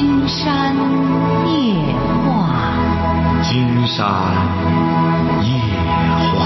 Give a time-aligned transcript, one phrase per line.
[0.00, 0.74] 金山
[1.46, 1.94] 夜
[2.24, 2.72] 话，
[3.42, 4.06] 金山
[5.44, 5.60] 夜
[6.38, 6.40] 话。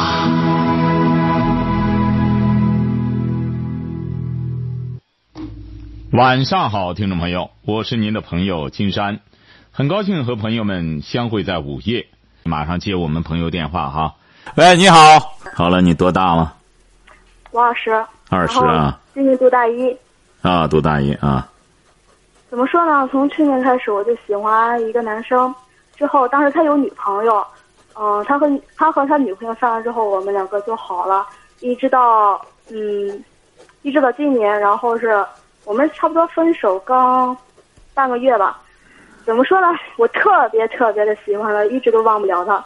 [6.11, 9.21] 晚上好，听众朋友，我是您的朋友金山，
[9.71, 12.09] 很高兴和朋友们相会在午夜。
[12.43, 14.17] 马上接我们朋友电话哈。
[14.57, 16.57] 喂，你好，好了，你多大了？
[17.53, 19.97] 我二十，二十啊今年读大一。
[20.43, 21.49] 啊，读大一啊。
[22.55, 23.09] 怎么说呢？
[23.11, 25.53] 从去年开始我就喜欢一个男生，
[25.97, 27.45] 之后当时他有女朋友，
[27.99, 31.27] 嗯、他和他和他女朋友上了之后，我们两个就好了，
[31.59, 32.41] 一直到
[32.71, 33.25] 嗯，
[33.83, 35.27] 一直到今年，然后是
[35.65, 37.37] 我们差不多分手刚
[37.93, 38.63] 半个月吧。
[39.25, 39.67] 怎么说呢？
[39.97, 42.65] 我特别特别的喜欢他，一直都忘不了他。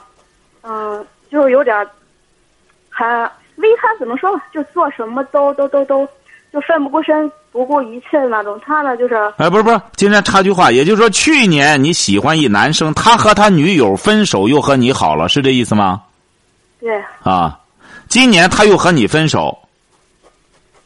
[0.64, 1.88] 嗯，就是有点儿
[2.90, 3.08] 很
[3.56, 4.42] 为他怎么说呢？
[4.52, 6.06] 就做什么都都都都
[6.52, 8.56] 就奋不顾身、不顾一切的那种。
[8.64, 16.00] 他呢，就是哎，不是不是，今天插句话，也就是说，去年你喜欢一男生，他和他女友分手，又和你好了，是这意思吗？
[16.78, 17.58] 对，啊，
[18.06, 19.58] 今年他又和你分手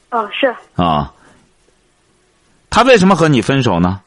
[0.09, 1.13] 嗯，是，啊，
[2.71, 4.01] 他为什么和你分手呢？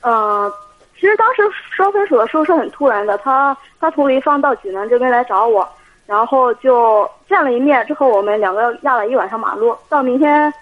[0.00, 0.52] 嗯，
[0.96, 3.16] 其实当时说分手的时候是很突然的。
[3.18, 5.68] 他他从潍坊到济南这边来找我，
[6.04, 10.52] 然后就见了一面，之后我们两个压了一晚上马路，到明天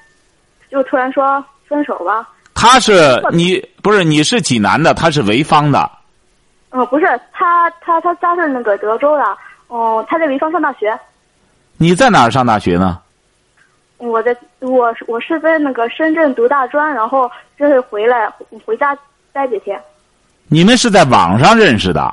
[0.72, 2.26] 就突然说分手吧。
[2.54, 5.90] 他是你不是你是济南的，他是潍坊的。
[6.70, 9.36] 嗯，不是，他他他家是那个德州的，
[9.68, 10.98] 哦、他在潍坊上大学。
[11.76, 12.98] 你在哪儿上大学呢？
[13.98, 18.32] 我在我我是在那个深圳读大专，然后这是回来
[18.64, 18.96] 回家
[19.32, 19.80] 待几天。
[20.48, 22.12] 你们是在网上认识的？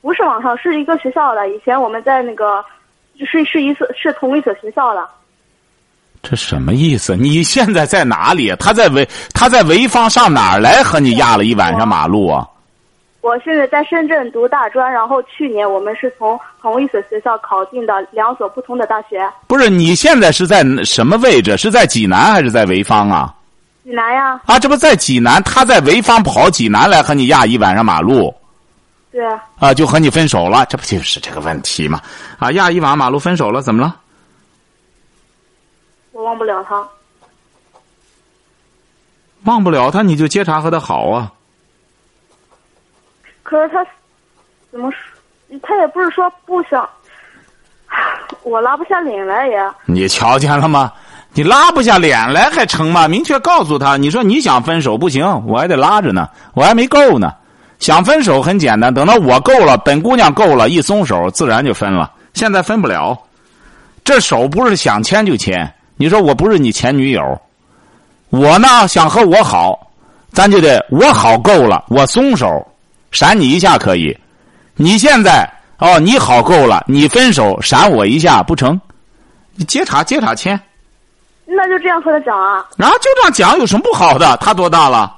[0.00, 1.48] 不是网上，是一个学校的。
[1.48, 2.64] 以前我们在那个，
[3.24, 5.08] 是是一所是同一所学校的。
[6.22, 7.16] 这什么意思？
[7.16, 8.54] 你现在在哪里？
[8.56, 12.46] 他在潍他在潍坊上哪儿来和你压了一晚上马路啊？
[13.20, 19.28] 我现在在深圳读大专，然后去年我们是从同一所学校考进的两所不同的大学。
[19.46, 21.56] 不是，你现在是在什么位置？
[21.56, 23.32] 是在济南还是在潍坊啊？
[23.84, 28.32] 济南呀，啊，这不在济南，他在潍坊跑济南来和你压一晚上马路
[29.10, 29.20] 对，
[29.58, 32.00] 啊，就和你分手了，这不就是这个问题吗？
[32.38, 33.96] 啊，压一晚上马路分手了，怎么了？
[36.22, 36.86] 我忘不了他。
[39.42, 41.32] 忘不了他，你就接茬和他好啊。
[43.42, 43.84] 可是他
[44.70, 45.58] 怎么说？
[45.64, 46.88] 他也不是说不想，
[48.44, 49.58] 我拉不下脸来也。
[49.84, 50.92] 你瞧见了吗？
[51.34, 53.08] 你拉不下脸来还成吗？
[53.08, 57.34] 明确告诉他，你说你想分手不行，我还得拉着呢，我还没够呢。
[57.80, 62.12] 想分手很简单，等到我够了，本姑娘够了，一松手自然就分了。
[62.32, 63.20] 现在分不了，
[64.04, 65.74] 这手不是想牵就牵。
[65.96, 67.40] 你说我不是你前女友，
[68.30, 69.78] 我呢想和我好，
[70.32, 72.66] 咱就得我好够了，我松手，
[73.10, 74.16] 闪你一下可以。
[74.74, 75.48] 你现在
[75.78, 78.80] 哦，你好够了，你分手闪我一下不成？
[79.54, 80.58] 你接茬接茬签。
[81.44, 82.66] 那就这样和他讲啊。
[82.76, 84.36] 然后就这样讲有什么不好的？
[84.38, 85.14] 他多大了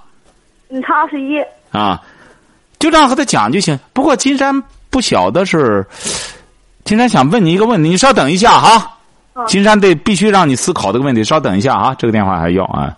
[0.71, 1.41] 嗯，他二十一。
[1.71, 2.03] 啊？
[2.81, 3.79] 就这样和他讲就行。
[3.93, 5.87] 不过金山不晓得是，
[6.85, 8.94] 金山想问你一个问题，你稍等一下哈。
[9.35, 12.97] 嗯金山得必须让你思考这个问题，稍等一下啊，这个电话还要啊。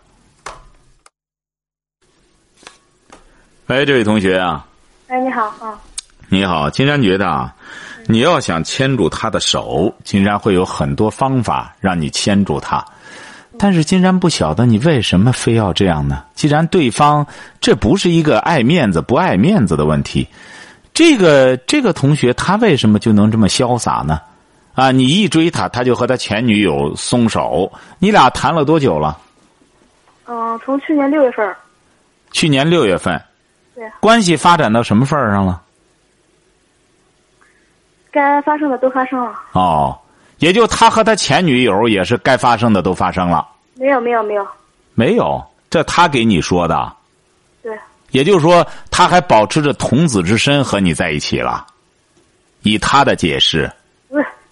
[3.69, 4.65] 哎，这位同学啊，
[5.09, 5.81] 哎，你好，啊，
[6.29, 7.55] 你好，金山觉得啊，
[8.07, 12.85] 你要想牵住他的手，金山会有很多方法让你牵住他。
[13.59, 16.23] 但是金山不晓得你为什么非要这样呢？
[16.35, 17.27] 既然对方
[17.63, 20.29] 这不是一个爱面子不爱面子的问题，
[20.93, 24.21] 这个这个同学他为什么就能这么潇洒呢？
[24.77, 27.73] 啊，你一追他，他就和他前女友松手。
[27.99, 29.19] 你俩谈了多久了？
[30.27, 31.57] 嗯，从去年六月份，
[32.31, 33.21] 去年六月份。
[33.75, 33.91] 对。
[34.01, 35.63] 关系发展到什么份儿上了？
[38.11, 39.33] 该发生的都发生了。
[39.53, 39.99] 哦，
[40.39, 43.47] 也就他和他前女友也是该发生的都发生了。
[43.75, 44.47] 没有，没有，没有。
[44.95, 46.93] 没有，这他给你说的。
[47.63, 47.79] 对，
[48.11, 51.67] 也就是说，他还保持着童子之身和你在一起了。
[52.63, 53.71] 以他的解释，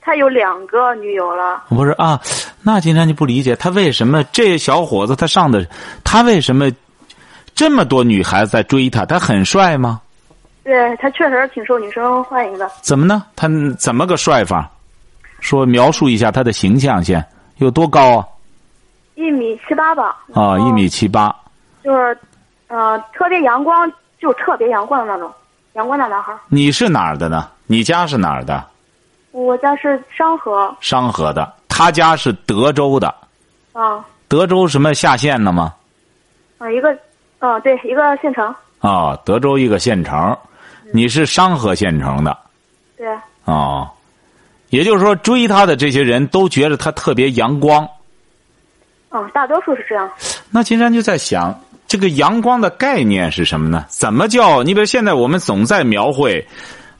[0.05, 1.65] 他有两个女友了。
[1.71, 2.21] 不是啊？
[2.63, 5.67] 那今天就不理解他为什么这小伙子他上的，
[6.05, 6.71] 他为什么
[7.55, 9.07] 这么多女孩子在追他？
[9.07, 10.01] 他很帅吗？
[10.63, 12.71] 对他确实挺受女生欢迎的。
[12.83, 13.25] 怎么呢？
[13.35, 13.49] 他
[13.79, 14.71] 怎么个帅法？
[15.41, 17.25] 说描述一下他的形象先，
[17.57, 18.27] 有多高啊？
[19.15, 20.17] 一米七八吧。
[20.35, 21.35] 啊，一米七八。
[21.83, 22.19] 就是，
[22.69, 25.31] 呃，特别阳光，就特别阳光的那种，
[25.75, 26.35] 阳光大男孩。
[26.49, 27.49] 你是哪儿的呢？
[27.67, 28.65] 你家是哪儿的？
[29.35, 33.13] 我家是商河商河的，他家是德州的。
[33.73, 35.75] 啊德州什么下县的吗？
[36.59, 36.97] 啊，一个
[37.41, 38.55] 嗯，对，一个县城。
[38.79, 40.37] 啊，德州一个县城，
[40.93, 42.37] 你是商河县城的。
[42.97, 43.09] 对。
[43.45, 43.91] 哦，
[44.69, 47.89] 也就是说，追他的这些人都觉得他特别阳光。
[49.11, 50.09] 嗯，大多数是这样。
[50.51, 53.85] 那金山就在想，这个阳光的概念是什么呢？
[53.89, 54.63] 怎么叫？
[54.63, 56.47] 你比如现在我们总在描绘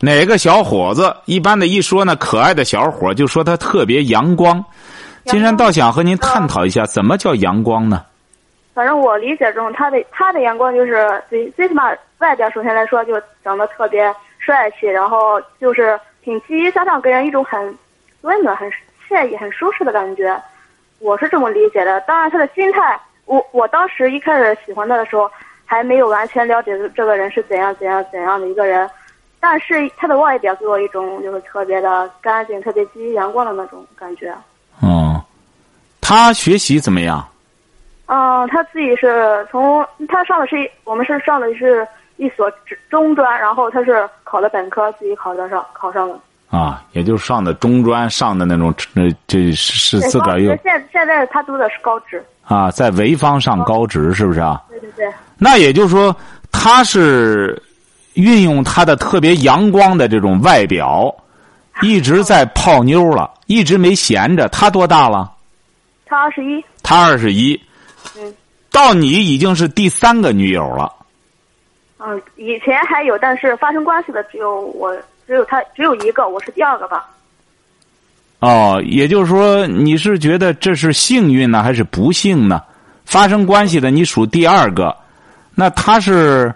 [0.05, 4.63] 哪个小伙子，一般的一说呢，可爱的小伙就说他特别阳光。
[5.25, 8.05] 金山倒想和您探讨一下，怎么叫阳光呢？
[8.75, 17.75] 反正我理解中，他的他的阳光就是最最起码外表首先来说就长得特别帅气，然后就是挺积极向上，给人一种很
[18.21, 18.71] 温暖、很
[19.09, 20.39] 惬意、很舒适的感觉。
[20.99, 25.31] 我是这么理解的，当然他的心态，我我当时一开始喜欢他的时候，
[25.65, 28.87] 还没有完全了解这个人是怎样怎样怎样的一个人，
[29.47, 34.35] 但是他的外表给我一种就是特别的干净、特别积极阳光的那种感觉。
[34.81, 35.23] 哦，
[36.01, 37.23] 他学习怎么样？
[38.07, 41.87] 嗯，他自己是从他上的是我们是上的是
[42.17, 42.51] 一所
[42.89, 46.19] 中专，然后他是考的本科，自己考的上考上的。
[46.49, 50.57] 啊，也就是上的中专，上的那种，呃，这是自个儿又。
[50.63, 52.25] 现现在他读的是高职。
[52.47, 54.63] 啊，在潍坊上高职，是不是啊？
[54.71, 55.13] 对对对。
[55.37, 56.17] 那也就是说，
[56.51, 57.61] 他是
[58.15, 61.15] 运用他的特别阳光的这种外表，
[61.83, 64.49] 一直在泡妞了，一直没闲着。
[64.49, 65.33] 他多大了？
[66.07, 66.65] 他二十一。
[66.83, 67.61] 他二十一。
[68.17, 68.35] 嗯。
[68.71, 70.93] 到你已经是第三个女友了。
[71.99, 74.97] 嗯，以前还有，但是发生关系的只有我。
[75.27, 77.09] 只有他只有一个，我是第二个吧。
[78.41, 82.63] 哦，也就是说，你是觉得这是幸运呢，还是不幸呢？
[83.07, 84.95] 发生关系的你属第二个，
[85.55, 86.55] 那他是，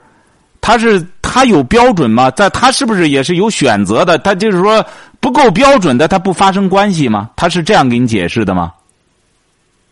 [0.61, 2.31] 他是他有标准吗？
[2.31, 4.17] 在他是不是也是有选择的？
[4.19, 4.85] 他就是说
[5.21, 7.29] 不够标准的，他不发生关系吗？
[7.37, 8.73] 他是这样给你解释的吗？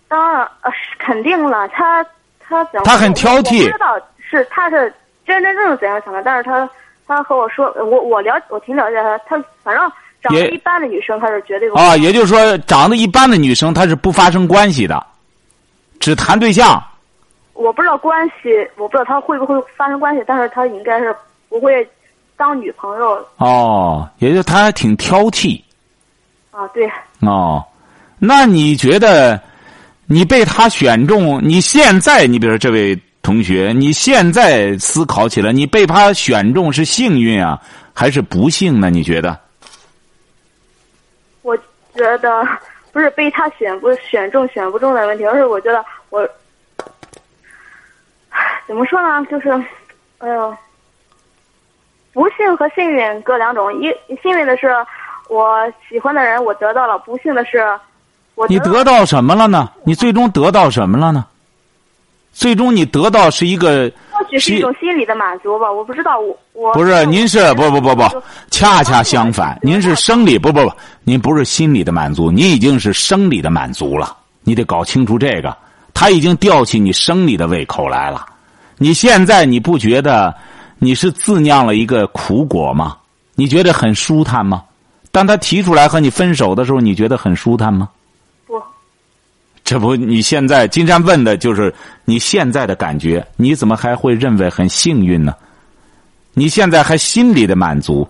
[0.08, 1.68] 当然，呃，肯定了。
[1.68, 2.04] 他
[2.40, 3.70] 他怎他很挑剔。
[3.70, 4.92] 知道是他是
[5.26, 6.68] 真真正正怎样想的，但是他。
[7.08, 15.06] 他和我说，我我了我挺了解他，他反正长得一般的女生，他是绝对不啊，也就是说，长得一般的女生，她是不发生关系的，
[16.00, 16.82] 只谈对象。
[17.52, 21.14] 我不知道关系，我不知道他会不会发生关系，但是他应该是
[21.48, 21.88] 不会
[22.36, 23.26] 当女朋友。
[23.36, 25.62] 哦，也就他还挺挑剔。
[26.50, 26.90] 啊，对。
[27.20, 27.64] 哦，
[28.18, 29.40] 那你觉得，
[30.06, 31.40] 你被他选中？
[31.42, 32.98] 你现在，你比如说这位。
[33.22, 37.60] 同学，你现在思考起来，你被他选中是幸运啊，
[37.92, 38.88] 还是不幸呢？
[38.88, 39.36] 你觉得？
[41.42, 41.56] 我
[41.92, 42.46] 觉得
[42.92, 46.24] 不是被他选不选中选不中的问题，而是我觉得我
[48.68, 49.26] 怎么说呢？
[49.28, 49.50] 就是，
[50.18, 50.56] 哎呦，
[52.16, 53.70] 不幸和幸运各两种。
[53.74, 53.92] 一
[54.22, 54.68] 幸运的是
[55.28, 57.62] 我喜欢的人我得到了，不幸的是
[58.34, 59.70] 我你得到什么了呢？
[59.84, 61.26] 你最终得到什么了呢？
[62.32, 68.02] 最终你得到是一个，或许是一种心理的满足吧，我不知道我我不是您是不不不不，
[68.50, 70.72] 恰恰相反，您是生理不不不，
[71.04, 75.54] 您不是心理的满足，您已经是生理的满足了，你得搞清楚这个，
[75.92, 78.24] 他已经吊起你生理的胃口来了，
[78.78, 80.34] 你现在你不觉得
[80.78, 82.96] 你是自酿了一个苦果吗？
[83.34, 84.62] 你觉得很舒坦吗？
[85.10, 87.88] 当他提出来和你分手的时候，你觉得很舒坦吗？
[88.46, 88.62] 不
[89.64, 91.74] 这不，你现在金山问的就是
[92.04, 95.34] 你现在的感觉，你怎么还会认为很幸运呢？
[96.34, 98.06] 你现在还心里的满足？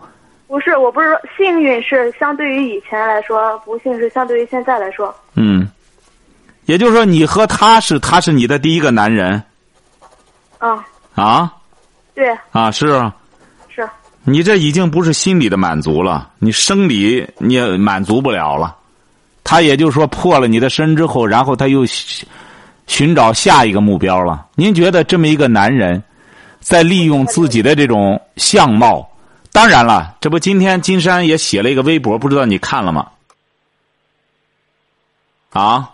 [0.48, 5.14] 不是，我不是说幸运是相对于以前来说，不幸是相对于现在来说。
[5.34, 5.68] 嗯，
[6.66, 9.42] 也就是说，你和他是他是你的第一个男人。
[10.58, 10.84] 啊。
[11.14, 11.52] 啊。
[12.16, 12.36] 对。
[12.50, 13.14] 啊，是啊。
[13.68, 13.88] 是。
[14.24, 18.74] 你这已经不是心理的满足了，你生理你也满足不了了。
[19.44, 21.84] 他也就是说破了你的身之后，然后他又
[22.86, 24.46] 寻找下一个目标了。
[24.56, 26.02] 您觉得这么一个男人，
[26.58, 29.08] 在利用自己的这种相貌？
[29.52, 33.06] 当然了，这不今天金山也写了一个微博，不知道你看了吗？
[35.50, 35.90] 啊？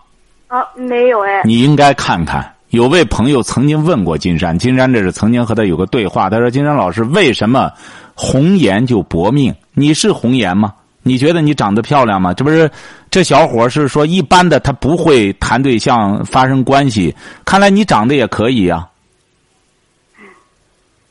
[0.47, 1.41] 啊，没有哎。
[1.43, 2.52] 你应该看看。
[2.73, 6.27] 有位朋友曾经问过金山，金山这是曾经和他有个对话。
[6.27, 7.71] 他说：“金山老师，为什么
[8.15, 9.53] 红颜就薄命？
[9.73, 12.33] 你是红颜吗？”你觉得你长得漂亮吗？
[12.33, 12.67] 这不是
[13.11, 17.15] 这小伙是说一般的，他不会谈对象发生关系。
[17.45, 18.87] 看来你长得也可以呀。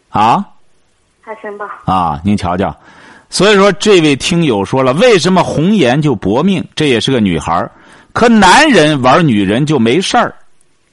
[0.08, 0.44] 啊？
[1.20, 1.64] 还行吧。
[1.84, 2.76] 啊，您瞧瞧，
[3.30, 6.66] 所以说这位听友说了，为什么红颜就薄命？
[6.74, 7.70] 这也是个女孩
[8.12, 10.34] 可男人玩女人就没事儿。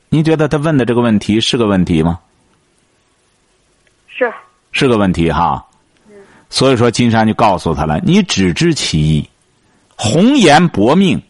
[0.10, 2.20] 您觉得他问的这个问题是个问题吗？
[4.08, 4.32] 是。
[4.72, 5.64] 是个问题哈。
[6.50, 9.30] 所以说，金山就告诉他了：“你只知其一，
[9.96, 11.22] 红颜薄命，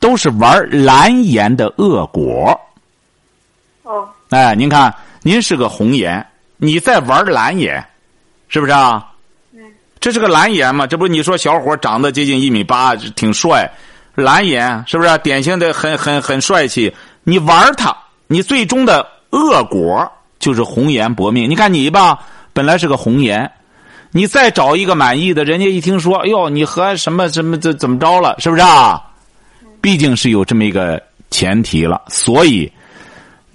[0.00, 2.58] 都是玩蓝颜的恶果。”
[3.84, 6.26] 哦，哎，您看，您是个红颜，
[6.56, 7.86] 你在玩蓝颜，
[8.48, 9.12] 是不是啊？
[9.52, 9.60] 嗯。
[10.00, 10.86] 这是个蓝颜嘛？
[10.86, 13.70] 这不你说小伙长得接近一米八，挺帅，
[14.14, 15.18] 蓝颜是不是？
[15.18, 16.94] 典型的很很很帅气。
[17.22, 17.94] 你玩他，
[18.26, 21.48] 你最终的恶果就是红颜薄命。
[21.48, 22.18] 你看你吧，
[22.52, 23.50] 本来是个红颜，
[24.10, 28.34] 你再找一个满意的，人家一听说，哎呦，你和什么什么这怎么着了？
[28.38, 29.02] 是不是啊？
[29.80, 32.70] 毕竟是有这么一个前提了，所以。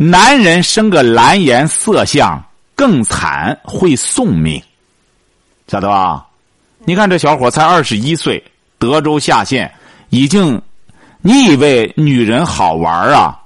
[0.02, 2.42] 男人生个蓝颜色相
[2.74, 4.64] 更惨，会送命，
[5.68, 6.26] 晓得吧？
[6.86, 8.42] 你看这小伙才二十一岁，
[8.78, 9.70] 德州下县，
[10.10, 10.62] 已经，
[11.22, 13.39] 你以为女人好玩啊？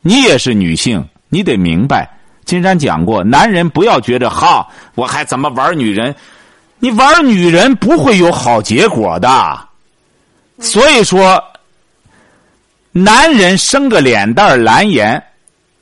[0.00, 2.08] 你也是女性，你得明白，
[2.44, 6.14] 金山讲过，男人不要觉得哈，我还怎么玩女人？
[6.78, 9.58] 你玩女人不会有好结果的。
[10.60, 11.42] 所以说，
[12.92, 15.22] 男人生个脸蛋蓝颜。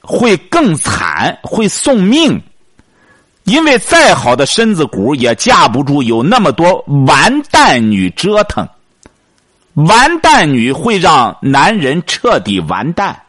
[0.08, 2.40] 会更惨，会送命，
[3.42, 8.64] 因为再好的身子骨也架不住有那么多完蛋女折腾。
[9.74, 13.20] 完蛋女会让男人彻底完蛋，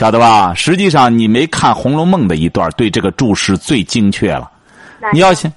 [0.00, 0.54] 晓得吧？
[0.54, 4.50] 实际上你没看《红楼梦》的一段，对这个注释最精确了。
[5.12, 5.52] 你要想，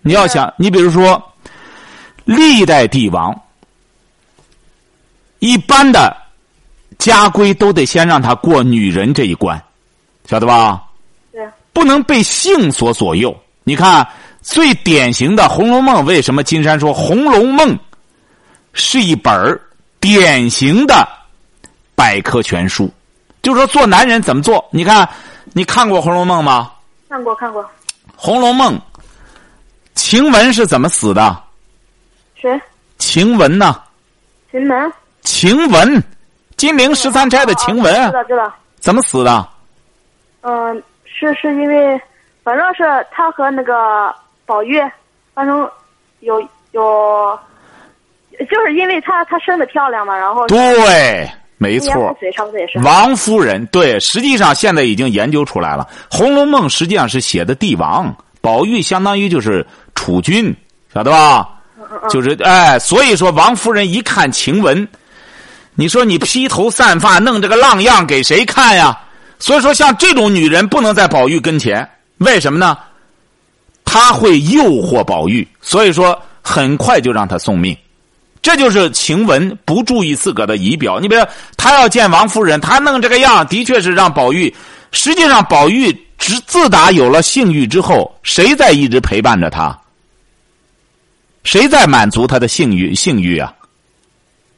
[0.00, 1.22] 你要想，你比如说，
[2.24, 3.38] 历代帝王，
[5.40, 6.16] 一般的。
[6.98, 9.62] 家规都得先让他过女人这一关，
[10.24, 10.82] 晓得吧？
[11.30, 11.46] 对。
[11.74, 13.36] 不能被性所左右。
[13.62, 14.08] 你看，
[14.40, 17.68] 最典型的《红楼梦》，为什么金山说《红楼梦》
[18.72, 19.60] 是一本
[20.00, 21.06] 典型的
[21.94, 22.90] 百科全书？
[23.46, 24.66] 就是说，做男人怎么做？
[24.72, 25.08] 你看，
[25.54, 26.72] 你看过《红楼梦》吗？
[27.08, 27.62] 看过，看过。
[28.16, 28.74] 《红楼梦》，
[29.94, 31.40] 晴雯是怎么死的？
[32.34, 32.60] 谁？
[32.98, 33.80] 晴雯呢？
[34.50, 34.92] 晴雯。
[35.22, 36.02] 晴雯。
[36.56, 39.48] 金陵十三钗的晴雯，知道知道，怎么死的？
[40.40, 42.02] 嗯，是是因为，
[42.42, 44.12] 反正是他和那个
[44.44, 44.82] 宝玉，
[45.34, 45.70] 反正
[46.18, 46.40] 有
[46.72, 47.38] 有，
[48.50, 53.64] 就是因为他他生的漂亮嘛，然后对，没错，差不多也是王夫人。
[53.66, 60.54] 对，实际上现在已经研究出来了，《红楼梦》实际上是写的帝王，宝玉相当于就是储君，
[60.92, 61.48] 晓得吧？
[62.10, 64.86] 就是哎，所以说王夫人一看晴雯。
[65.74, 68.98] 你说你披头散发弄这个浪样给谁看呀？
[69.38, 72.76] 所以说像这种女人不能在宝玉跟前，为什么呢？
[73.84, 77.76] 她会诱惑宝玉，所以说很快就让她送命。
[78.42, 81.00] 这就是晴雯不注意自个的仪表。
[81.00, 81.22] 你比如
[81.56, 84.54] 他要见王夫人，他弄这个样，的确是让宝玉。
[84.92, 89.76] 实际上，宝玉自自打有了性欲之后，谁在一直陪伴着他？
[91.44, 92.94] 谁在满足他的性欲？
[92.94, 93.52] 性欲啊？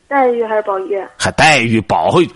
[0.06, 0.98] 黛玉还是宝玉？
[1.16, 2.30] 还黛玉、宝玉。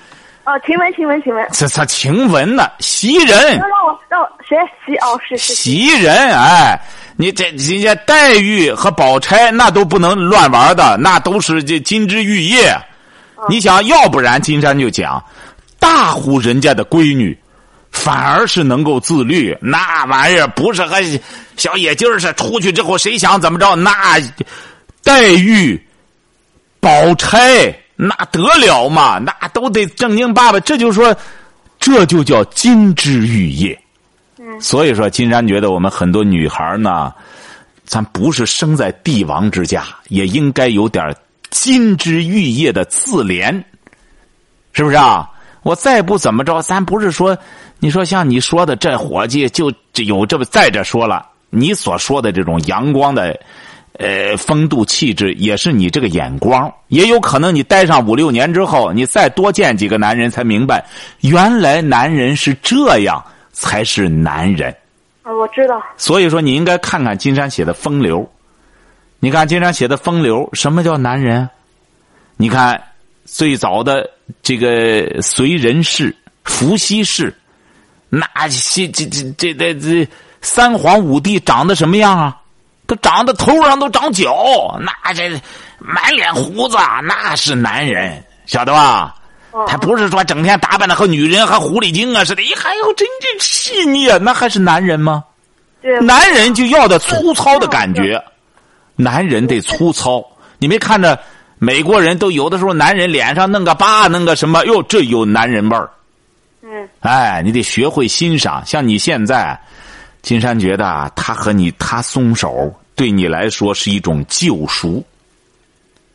[0.45, 1.49] 哦，晴雯，晴雯，晴雯。
[1.53, 2.69] 这这晴雯呢？
[2.81, 3.57] 袭人。
[3.57, 4.97] 让我让我谁袭？
[4.97, 5.55] 哦，是是。
[5.55, 6.79] 袭人，哎，
[7.17, 12.77] 你这人家黛玉和宝钗那都不能乱玩的，那都是这金枝玉叶。
[13.49, 15.23] 你想要不然金山就讲，
[15.79, 17.37] 大户人家的闺女，
[17.91, 19.57] 反而是能够自律。
[19.61, 20.97] 那玩意儿不是和
[21.57, 23.75] 小野鸡儿似的，出去之后谁想怎么着？
[23.77, 24.21] 那
[25.03, 25.81] 黛玉。
[26.81, 29.19] 宝钗那得了嘛？
[29.19, 30.59] 那都得正经八百。
[30.59, 31.15] 这就说，
[31.79, 33.81] 这就叫金枝玉叶。
[34.61, 37.13] 所以说，金山觉得我们很多女孩呢，
[37.85, 41.15] 咱不是生在帝王之家，也应该有点
[41.51, 43.63] 金枝玉叶的自怜，
[44.73, 45.31] 是不是啊？
[45.63, 47.37] 我再不怎么着，咱不是说，
[47.79, 49.73] 你说像你说的这伙计就
[50.05, 53.39] 有这么再者说了，你所说的这种阳光的。
[53.99, 60.83] 呃，风度气质也是你这个眼光，也有可能你待上五六年之后，你再多见几个男人，才明白
[61.21, 64.75] 原来男人是这样才是男人。
[65.23, 65.81] 啊，我知道。
[65.97, 68.21] 所以说，你应该看看金山写的《风流》，
[69.21, 71.49] 你看金山写的《风流》，什么叫男人？
[72.37, 72.83] 你看
[73.25, 74.11] 最早的
[74.43, 77.33] 这个随人氏、伏羲氏，
[78.09, 80.09] 那些这这这这这
[80.41, 82.39] 三皇五帝长得什么样啊？
[82.85, 85.41] 都长得头上都长角，那这
[85.79, 89.15] 满脸胡子，那是男人，晓得吧？
[89.67, 95.25] 他不是说整天打扮的和女人和狐狸精啊似的，还有真正细腻啊，那还是男人吗？
[95.81, 98.23] 对男人就要的粗糙的感觉，
[98.97, 100.25] 男人得粗糙。
[100.59, 101.19] 你没看着
[101.59, 104.65] 美国人都有的时候，男人脸上弄个疤，弄个什么？
[104.67, 105.91] 哟，这有男人味儿。
[106.63, 108.63] 嗯，哎，你得学会欣赏。
[108.65, 109.61] 像你现在。
[110.23, 115.05] 金山觉得他和你他松手，对你来说是一种救赎，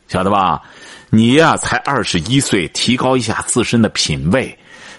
[0.08, 0.62] 晓得吧？
[1.10, 4.56] 你呀才二十一岁，提高一下自身的品味，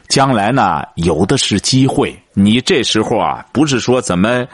[0.07, 2.17] 将来呢，有的是机会。
[2.33, 4.47] 你这时候啊，不是说怎么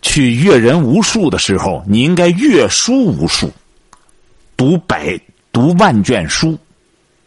[0.00, 3.52] 去阅人无数的时候，你应该阅书无数，
[4.56, 5.20] 读百
[5.52, 6.58] 读万卷书。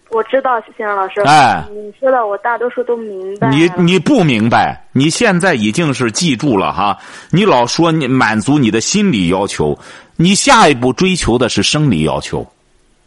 [0.09, 1.21] 我知道，先生老师。
[1.21, 3.49] 哎，你说的我大多数都明白。
[3.49, 4.83] 你你不明白？
[4.91, 6.97] 你现在已经是记住了哈。
[7.29, 9.77] 你老说你满足你的心理要求，
[10.15, 12.45] 你下一步追求的是生理要求。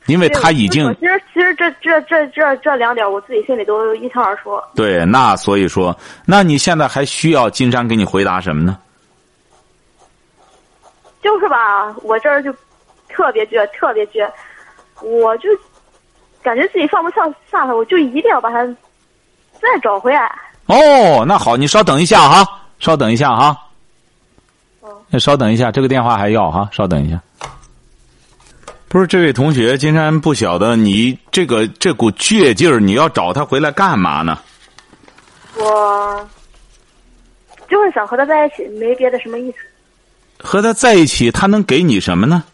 [0.06, 4.60] 因为他已经，其实其实这这这这这两点我自己心里都一清二楚。
[4.74, 5.96] 对，那所以说，
[6.26, 8.78] 那你现在还需要金山给你回答什么呢？
[11.22, 12.52] 就是吧，我这儿就
[13.08, 14.30] 特别倔，特别倔，
[15.00, 15.48] 我就
[16.42, 18.62] 感觉自己放不下下他，我就一定要把他
[19.54, 20.30] 再找回来。
[20.66, 22.46] 哦，那好，你稍等一下哈，
[22.78, 23.56] 稍等一下哈。
[24.80, 25.18] 哦。
[25.18, 27.18] 稍等一下，这个电话还要哈，稍等一下。
[28.94, 34.38] 不是这位同学，金山不晓得你这个这股倔劲儿，你要找他回来干嘛呢？
[35.56, 36.28] 我
[37.68, 39.56] 就是想和他在一起，没别的什么意思。
[40.38, 42.44] 和他在一起，他能给你什么呢？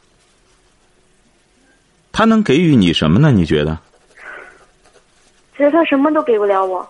[2.10, 3.30] 他能给予你什么呢？
[3.30, 3.78] 你觉得？
[5.58, 6.88] 其实他什么都给不了我。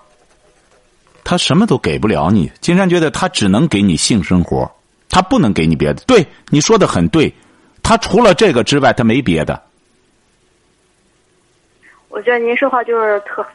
[1.25, 2.49] 他什么都给不了你。
[2.61, 4.71] 金山觉得他只能给你性生活，
[5.09, 6.01] 他不能给你别的。
[6.07, 7.35] 对，你说的很对。
[7.83, 9.61] 他除了这个之外，他没别的。
[12.09, 13.47] 我觉得您说话就是特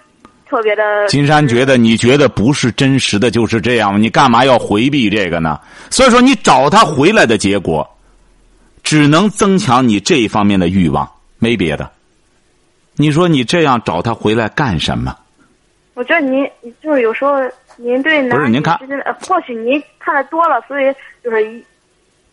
[0.48, 1.08] 特别的。
[1.08, 4.02] 金山觉得你觉得不是真实的，就是这样。
[4.02, 5.60] 你干嘛要回避这个呢？
[5.90, 7.86] 所以说，你找他回来的结果，
[8.82, 11.92] 只能增强你这一方面的欲望，没别的。
[12.96, 15.16] 你说你这样找他回来干什么？
[15.94, 16.50] 我觉得您
[16.82, 17.36] 就是有时候
[17.76, 18.78] 您对男不是您看，
[19.28, 20.86] 或许您看的多了，所以
[21.24, 21.64] 就是一。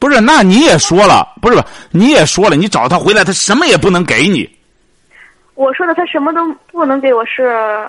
[0.02, 1.64] 不是，那你也说了，不是吧？
[1.92, 4.50] 你也说了，你找他回来，他什么也不能给你。
[5.54, 7.88] 我说的，他什么都不能给我，是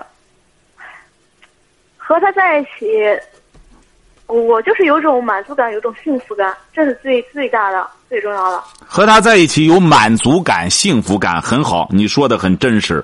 [1.98, 2.86] 和他在一起，
[4.28, 8.64] 我就是有种满足感，有种幸福感，这是最最大的、最重要的。
[8.86, 13.04] 和他在一起有满足感、幸福感，很好，你说的很真实。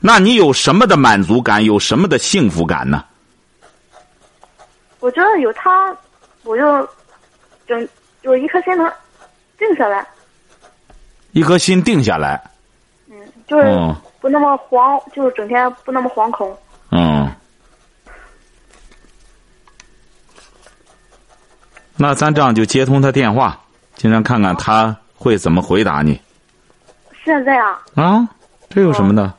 [0.00, 1.64] 那你有什么的满足感？
[1.64, 3.04] 有什么的幸福感呢？
[4.98, 5.96] 我觉得有他，
[6.42, 6.88] 我就
[7.64, 7.88] 整。
[8.28, 8.86] 就一颗心能
[9.56, 10.06] 定下来，
[11.32, 12.38] 一颗心定下来。
[13.10, 13.64] 嗯，就是
[14.20, 16.54] 不那么惶，就是整天不那么惶恐。
[16.90, 17.26] 嗯。
[21.96, 23.58] 那咱这样就接通他电话，
[23.94, 26.20] 经常看看他会怎么回答你。
[27.24, 27.80] 现在啊。
[27.94, 28.28] 啊，
[28.68, 29.32] 这有什么的？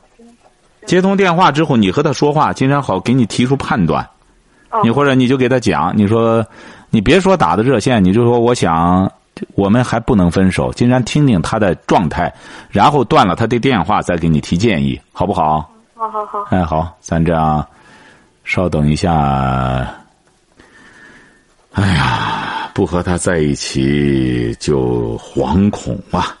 [0.84, 4.04] 接通电话之后，你和他说话，经常好给你提出判断。
[4.70, 4.80] 哦。
[4.82, 6.44] 你或者你就给他讲，你说。
[6.90, 9.10] 你别说打的热线，你就说我想，
[9.54, 10.72] 我们还不能分手。
[10.72, 12.32] 竟然听听他的状态，
[12.68, 15.70] 然后断了他的电话，再给你提建议，好不好？
[15.94, 16.40] 好好好。
[16.50, 17.64] 哎，好，咱这样，
[18.44, 19.86] 稍等一下。
[21.72, 26.36] 哎呀，不和他在一起就惶恐啊！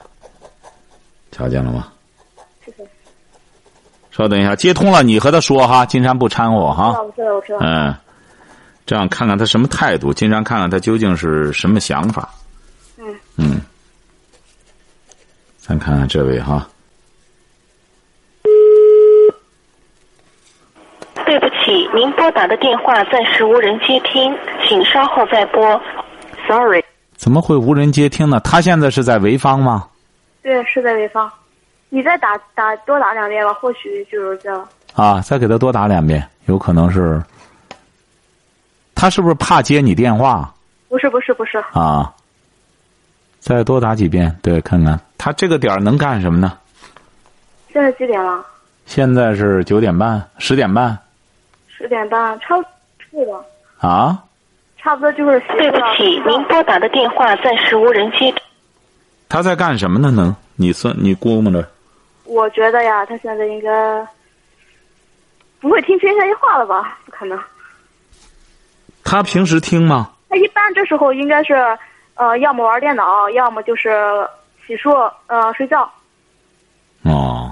[1.30, 1.86] 瞧见了吗？
[4.10, 7.00] 稍等一下，接通了，你和他说哈，金山不掺和哈。
[7.00, 7.58] 我知道，我知道。
[7.60, 7.94] 嗯。
[8.90, 12.28] 这样看看他什么态度，经常看看他究竟是什么想法。
[12.98, 13.06] 嗯。
[13.36, 13.60] 嗯。
[15.58, 16.68] 咱看看这位哈。
[21.24, 25.80] 对不起，您拨打的电话暂时无人接听，请稍后再拨。
[26.48, 26.82] Sorry。
[27.14, 28.40] 怎么会无人接听呢？
[28.40, 29.86] 他现在是在潍坊吗？
[30.42, 31.30] 对，是在潍坊。
[31.90, 34.52] 你再打打多打两遍吧，或许就是这。
[34.94, 37.22] 啊，再给他多打两遍，有可能是。
[39.00, 40.52] 他是不是怕接你电话？
[40.90, 42.14] 不是不是不是啊！
[43.38, 46.58] 再多打几遍，对，看看他这个点儿能干什么呢？
[47.72, 48.44] 现在几点了？
[48.84, 50.98] 现在是九点半，十点半。
[51.66, 53.42] 十点半，差不多。
[53.78, 54.22] 啊？
[54.76, 55.40] 差不多就是。
[55.48, 58.34] 对不起，您拨打的电话暂时无人接。
[59.30, 60.10] 他在干什么呢？
[60.10, 60.36] 能？
[60.56, 61.66] 你算你估摸着？
[62.24, 64.06] 我觉得呀，他现在应该
[65.58, 66.98] 不会听天下一话了吧？
[67.06, 67.40] 不可能。
[69.10, 70.08] 他平时听吗？
[70.28, 71.52] 他一般这时候应该是，
[72.14, 73.90] 呃，要么玩电脑，要么就是
[74.64, 74.92] 洗漱，
[75.26, 75.90] 呃，睡觉。
[77.02, 77.50] 哦。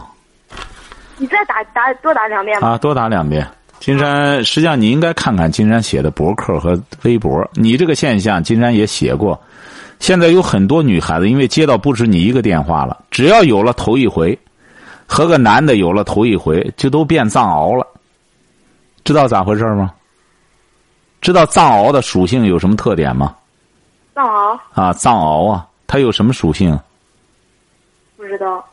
[1.17, 2.69] 你再打打多打两遍吧。
[2.69, 3.45] 啊，多打两遍。
[3.81, 7.45] 金山，实际上你应该看看金山写的博客和微博。
[7.55, 9.37] 你这个现象，金山也写过。
[9.99, 14.39] 现在有很多女孩子，因为接到不止你一个电话了，只要有了头一回，
[15.09, 17.85] 和个男的有了头一回，就都变藏獒了。
[19.03, 19.93] 知道咋回事吗？
[21.29, 23.37] 知道藏獒的属性有什么特点吗？
[24.15, 26.81] 藏獒啊，藏獒啊，它有什么属性？
[28.17, 28.65] 不知道。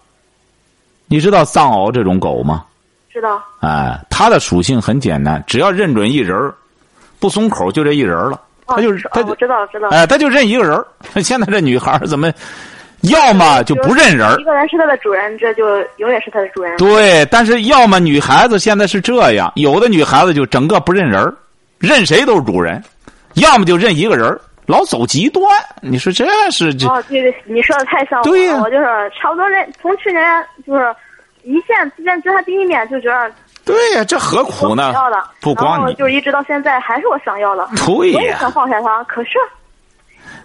[1.08, 2.64] 你知道藏獒这种狗吗？
[3.10, 3.44] 知道。
[3.60, 6.56] 哎，它的属性很简单，只要认准一人儿，
[7.20, 8.40] 不松口就这一人儿了。
[8.68, 9.98] 他就是他就哦我知道了知道了。
[9.98, 10.88] 哎，他就认一个人儿。
[11.22, 12.32] 现在这女孩儿怎么，
[13.02, 16.78] 要么就不认人儿一，个人是他的主人，这就永远是他的主人。
[16.78, 21.36] 对，但是要么女孩子现在是这样，有的女孩子就整个不认人儿，
[21.80, 22.84] 认谁都是主人，
[23.36, 25.44] 要么就认一个人儿，老走极端。
[25.82, 28.32] 你说这是这哦，对对，你说的太像我了。
[28.32, 28.86] 对呀我就是
[29.20, 30.24] 差不多认，从去年
[30.66, 30.96] 就是
[31.44, 33.32] 一见见见他第一面就觉得
[33.64, 35.18] 对呀、这何苦呢要的，？
[35.18, 37.68] 然不光你，后就是一直到现在还是我想要的。
[37.76, 39.32] 对我也呀、想放下他，可是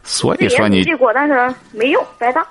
[0.02, 2.46] 所以说你努力过，但是没用，白搭。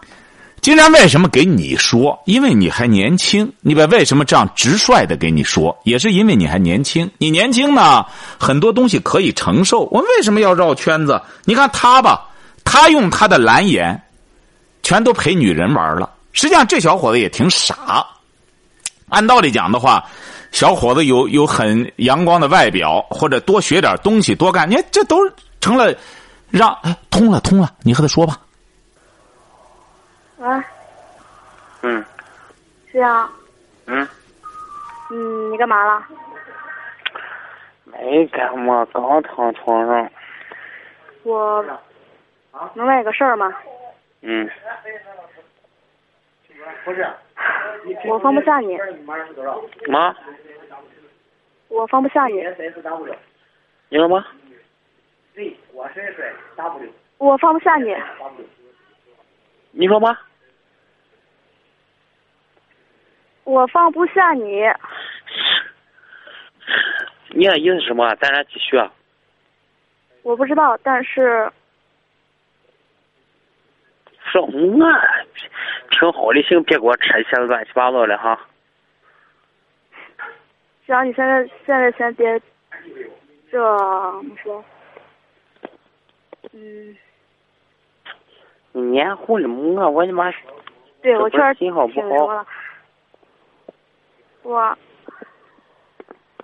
[0.61, 2.21] 今天为什么给你说？
[2.25, 7.09] 因为你还年轻，你把为什么这样直率的给你说，也是因为你还年轻。
[7.17, 8.05] 你年轻呢，
[8.37, 9.81] 很多东西可以承受。
[9.91, 11.21] 我为什么要绕圈子？
[11.45, 12.27] 你看他吧，
[12.65, 14.01] 他用他的蓝颜，
[14.83, 16.09] 全都陪女人玩了。
[16.33, 18.05] 实际上，这小伙子也挺傻。
[19.07, 20.03] 按道理讲的话，
[20.51, 25.17] 小伙子有有很阳光的外表，或者多学点东西，多干，你看这都
[25.61, 25.95] 成了
[26.49, 28.37] 让哎通了通了，你和他说吧。
[30.39, 30.47] 喂，
[31.81, 32.05] 嗯
[32.89, 33.29] 是啊，
[33.87, 34.07] 嗯，
[35.11, 36.07] 嗯，你干嘛了？
[37.83, 40.09] 没干嘛，刚躺床上。
[41.23, 41.61] 我
[42.73, 43.53] 能问你个事儿吗？
[44.21, 44.49] 嗯，
[46.85, 47.05] 不是
[48.05, 48.77] 我放不下你，
[49.87, 50.15] 妈，
[51.67, 52.35] 我放不下你，
[53.89, 54.25] 你了吗？
[57.17, 57.93] 我放不下你，
[59.71, 60.17] 你说吗？
[63.49, 64.61] 我放不下你。
[67.29, 68.13] 你的意思是什么？
[68.15, 68.91] 咱俩继续啊？
[70.21, 71.51] 我不知道，但是
[74.31, 74.49] 说我
[75.89, 78.39] 挺好的，行，别给我扯一些乱七八糟的哈。
[80.85, 82.39] 只要你现在现在先别
[83.51, 83.77] 这
[84.17, 84.63] 怎么说？
[86.53, 86.95] 嗯，
[88.73, 90.31] 你黏糊的我，我他妈
[91.01, 92.33] 对我确实挺信号不什么好。
[92.33, 92.45] 了。
[94.49, 94.75] 我，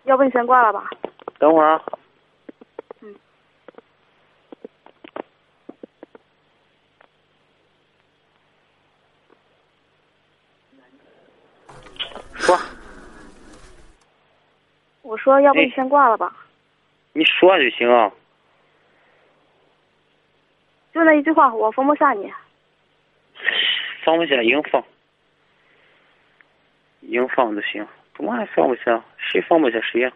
[0.03, 0.87] 要不你先挂了吧？
[1.39, 1.81] 等会儿啊。
[3.01, 3.15] 嗯。
[12.35, 12.55] 说，
[15.01, 16.31] 我说，要不你哎先挂了吧？
[17.13, 18.11] 你说就行啊。
[20.93, 22.31] 就那一句话，我放不下你。
[24.03, 24.83] 放不下硬放，
[27.07, 29.01] 硬放就行，怎么还放不下？
[29.17, 30.11] 谁放不下谁呀、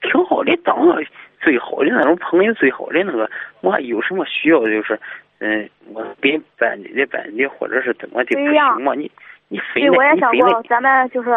[0.00, 1.02] 挺好的，当个
[1.40, 4.98] 最好的那种朋友，最好的那个，我有什么需要就是，
[5.38, 8.94] 嗯，我给办你的办的，或者是怎么的，不行吗？
[8.94, 9.10] 你
[9.48, 11.30] 你非对，我也想过，你非那咱们就是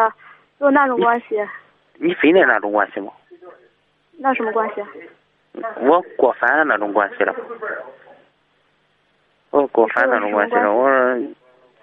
[0.60, 1.40] 有那种关系，
[1.96, 3.12] 你非得那种关系吗？
[4.20, 4.84] 那什么关系？
[5.82, 7.36] 我过反的那种关系了。
[9.50, 11.22] 我过反那种关系了，我说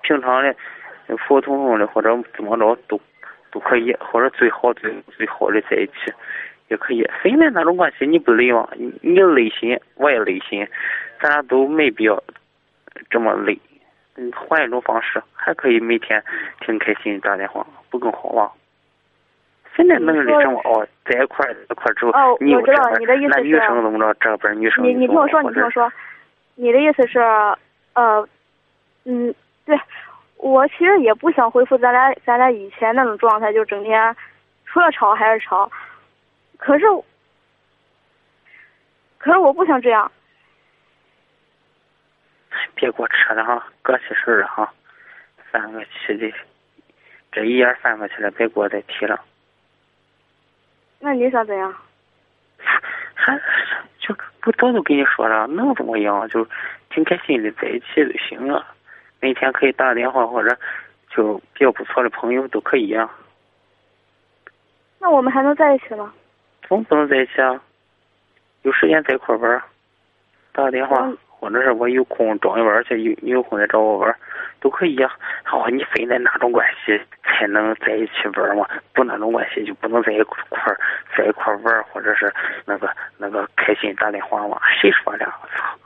[0.01, 0.55] 平常的
[1.17, 3.01] 普普通通的或者怎么着都
[3.51, 6.13] 都可以，或者最好最最好的在一起
[6.69, 7.09] 也可以。
[7.23, 8.69] 现在那种关系你不累吗？
[8.77, 10.67] 你你累心，我也累心，
[11.21, 12.23] 咱俩都没必要
[13.11, 13.59] 这么累。
[14.17, 16.23] 嗯，换一种方式，还可以每天
[16.61, 18.51] 挺开心打电话，不更好吗？
[19.77, 25.89] 现在能力这么哦，在一块儿在一块儿之后，哦你有我知道这你的意思是那女生怎么着，这边女生你你听我说，你听我说，
[26.57, 27.21] 你的意思是，
[27.95, 28.29] 呃，
[29.05, 29.33] 嗯，
[29.65, 29.79] 对，
[30.39, 34.17] 我其实也不想恢复咱俩咱俩以前那种状态，就整天
[34.65, 35.71] 除了吵还是吵。
[36.57, 36.87] 可是，
[39.19, 40.11] 可是我不想这样。
[42.75, 44.73] 别给我扯了哈，搁起事儿了哈，
[45.51, 46.33] 翻个气的，
[47.33, 49.21] 这一页翻过去了，别给我再提了。
[51.01, 51.75] 那你想怎样？
[53.15, 53.41] 还
[53.99, 56.29] 就不早都跟你说了，能怎么样？
[56.29, 56.47] 就
[56.91, 58.67] 挺开心的在一起就行了，
[59.21, 60.57] 每天可以打电话或者
[61.11, 63.11] 就比较不错的朋友都可以啊。
[64.99, 66.13] 那我们还能在一起吗？
[66.69, 67.61] 总不能在一起啊？
[68.63, 69.63] 有时间在一块玩儿，
[70.53, 74.19] 打个电话，嗯或者是我有空找你玩儿去，有你有空再找我玩儿，
[74.59, 75.17] 都可以啊。
[75.53, 78.69] 哦，你非得那种关系才能在一起玩儿吗？
[78.93, 80.77] 不那种关系就不能在一块儿
[81.17, 84.61] 在一块儿玩儿，或者是那个那个开心打电话嘛？
[84.81, 85.33] 谁说的？
[85.41, 85.79] 我操！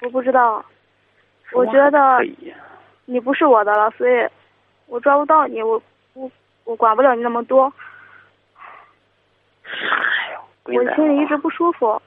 [0.00, 0.64] 我不知道，
[1.52, 2.20] 我觉得。
[3.10, 4.28] 你不是我的了，所以
[4.84, 5.82] 我抓不到你，我
[6.12, 6.30] 我
[6.64, 7.72] 我管不了你那么多，
[9.64, 9.72] 哎
[10.34, 12.02] 呦，我心里一直不舒服。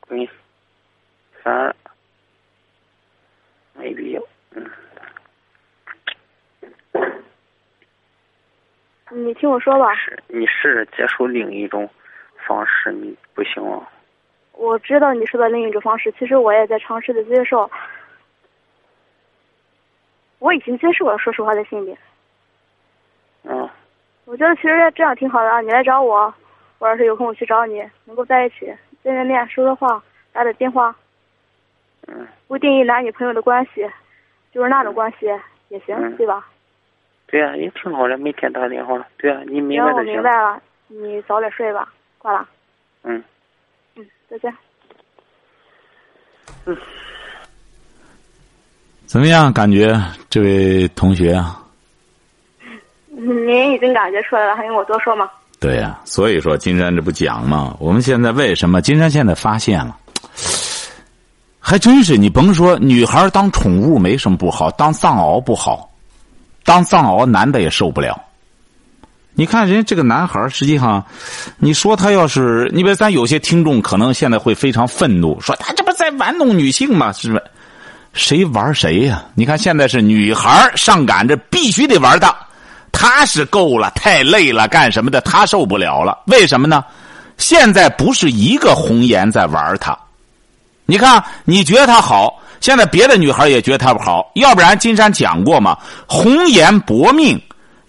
[0.00, 0.28] 滚！
[1.40, 1.76] 算了，
[3.74, 4.22] 没必要。
[4.50, 4.68] 嗯。
[9.10, 11.88] 你听我说吧，是你试着接受另一种
[12.44, 13.86] 方式，你不行吗？
[14.56, 17.70] 我知道你说的另一种方式，其实我也在尝试的接受。
[20.38, 21.96] 我已经接受了，说实话，在心里。
[23.44, 23.68] 嗯，
[24.26, 26.32] 我觉得其实这样挺好的啊，你来找我，
[26.78, 28.66] 或者是有空我去找你，能够在一起
[29.02, 30.94] 见见面，说说话，打打电话，
[32.06, 33.90] 嗯，不定义男女朋友的关系，
[34.52, 35.26] 就是那种关系
[35.68, 36.46] 也行，嗯对吧？
[37.26, 39.04] 对呀、也挺好的，每天打电话。
[39.16, 40.12] 对呀、你明白就行。
[40.12, 42.48] 明白了，你早点睡吧，挂了。
[43.02, 43.22] 嗯。
[44.30, 44.54] 嗯，再见。
[49.06, 49.52] 怎么样？
[49.52, 51.60] 感觉这位同学啊？
[53.08, 55.30] 您已经感觉出来了，还用我多说吗？
[55.60, 57.76] 对呀、所以说金山这不讲吗？
[57.78, 59.96] 我们现在为什么金山现在发现了，
[61.60, 65.90] 还真是你甭说女孩当宠物没什么不好，当藏獒不好，
[66.64, 68.23] 当藏獒男的也受不了。
[69.34, 71.04] 你看人家这个男孩，实际上，
[71.58, 77.12] 你说他要是，你比如咱有些听众可能现在会非常愤怒，说他这不在玩弄女性吗？
[77.12, 77.42] 是不是？
[78.12, 82.32] 谁玩谁呀、你看现在是女孩上赶着必须得玩他，
[82.92, 86.16] 他是够了，太累了，干什么的他受不了了。
[86.26, 86.84] 为什么呢？
[87.36, 89.98] 现在不是一个红颜在玩他，
[90.86, 97.36] 你看你觉得他好，现在别的女孩也觉得他不好，要不然金山讲过嘛，红颜薄命，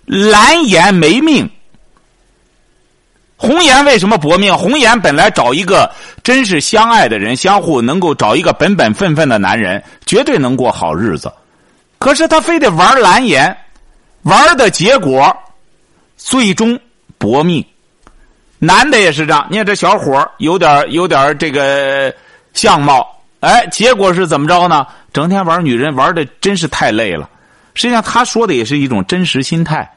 [0.06, 1.50] 蓝颜没命。
[3.38, 4.58] 红颜为什么薄命？
[4.58, 5.91] 红颜本来找一个
[6.24, 11.32] 真是相爱的人，相互能够找一个本本分分的男人，绝对能过好日子。
[12.00, 13.56] 可是他非得玩蓝颜，
[14.24, 15.36] 玩的结果
[16.15, 16.80] 最终
[17.18, 17.63] 薄命。
[18.58, 22.13] 男的也是这样，你看这小伙有点有点这个
[22.54, 24.88] 相貌，哎，结果是怎么着呢？
[25.12, 27.30] 整天玩女人，玩的真是太累了。
[27.74, 29.91] 实际上他说的也是一种真实心态。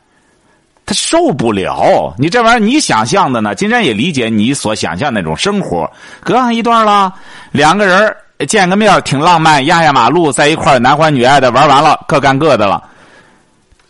[0.88, 3.54] 他受不了，你这玩意儿你想象的呢？
[3.54, 5.86] 金山也理解你所想象那种生活，
[6.20, 7.12] 隔上一段了，
[7.52, 8.16] 两个人
[8.48, 12.82] 见个面挺浪漫，压压马路在一块儿男欢女爱的玩完了，各干各的了。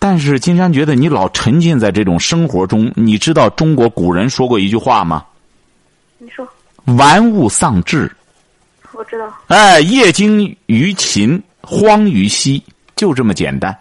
[0.01, 5.25] 但是金山觉得你老沉浸在这种生活中，你知道中国古人说过一句话吗？
[6.19, 6.45] 你说，
[6.97, 8.11] 玩物丧志，
[8.91, 9.33] 我知道。
[9.47, 12.61] 哎，业精于勤，荒于嬉，
[12.97, 13.73] 就这么简单。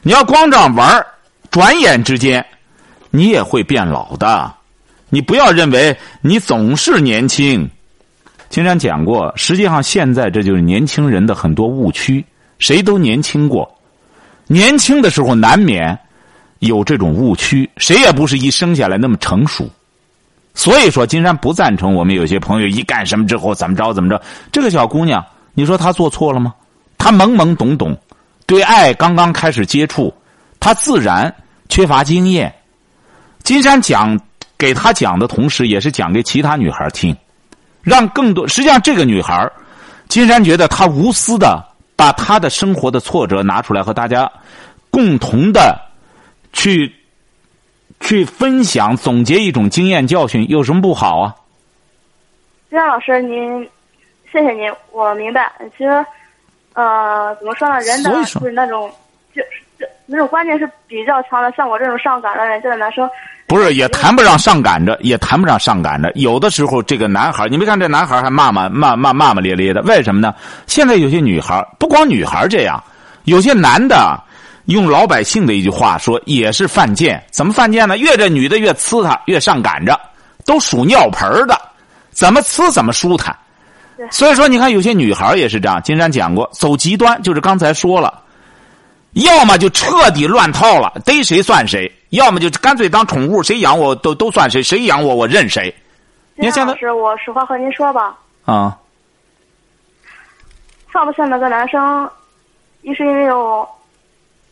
[0.00, 1.06] 你要光这样玩儿
[1.56, 2.44] 转眼之间，
[3.08, 4.52] 你也会变老的。
[5.08, 7.66] 你不要认为你总是年轻。
[8.50, 12.22] 金山讲过，实际上现在这就是年轻人的很多误区。
[12.58, 13.74] 谁都年轻过，
[14.46, 15.98] 年轻的时候难免
[16.58, 17.66] 有这种误区。
[17.78, 19.66] 谁也不是一生下来那么成熟。
[20.52, 24.20] 所以说，金山不赞成我们有些朋友一干什么之后怎么着怎么着。
[24.52, 26.52] 这个小姑娘，你说她做错了吗？
[26.98, 27.98] 她懵懵懂懂，
[28.44, 30.12] 对爱刚刚开始接触，
[30.60, 31.34] 她自然
[31.68, 32.54] 缺乏经验。
[33.42, 34.18] 金山讲
[34.58, 37.16] 给他讲的同时，也是讲给其他女孩听，
[37.82, 38.48] 让更多。
[38.48, 39.50] 实际上，这个女孩，
[40.08, 44.30] 金山觉得她无私的把她的生活的挫折拿出来和大家
[44.90, 45.80] 共同的
[46.52, 46.92] 去
[48.00, 51.34] 去分享、总结一种经验教训，有什么不好啊？
[52.68, 53.62] 金山老师，您，
[54.32, 55.52] 谢谢您，我明白。
[55.78, 56.04] 其实，
[56.74, 57.78] 呃，怎么说呢？
[57.80, 58.90] 人的就是那种，
[60.08, 61.52] 就就那种观念是比较强的。
[61.56, 63.08] 像我这种上赶的人家的男生，
[63.46, 66.10] 不是，也谈不上上赶着，也谈不上上赶着。
[66.14, 70.34] 有的时候，这个男孩，你没看这男孩还骂骂骂骂骂骂咧咧的，为什么呢？
[70.66, 72.82] 现在有些女孩，不光女孩这样，
[73.24, 74.18] 有些男的
[74.66, 77.22] 用老百姓的一句话说，也是犯贱。
[77.30, 77.96] 怎么犯贱呢？
[77.98, 79.98] 越这女的越呲他，越上赶着，
[80.44, 81.60] 都属尿盆的，
[82.10, 83.36] 怎么呲怎么舒坦。
[84.10, 85.80] 所以说，你看有些女孩也是这样。
[85.82, 88.22] 金山讲过，走极端就是刚才说了。
[89.24, 95.74] 要么就彻底乱套了，逮谁算谁；要么就干脆当宠物，谁养我都都算谁，谁养我我认谁。
[96.34, 98.76] 你看现在金山老师，我实话和您说吧，啊，
[100.92, 102.08] 放不下那个男生，
[102.82, 103.66] 一是因为我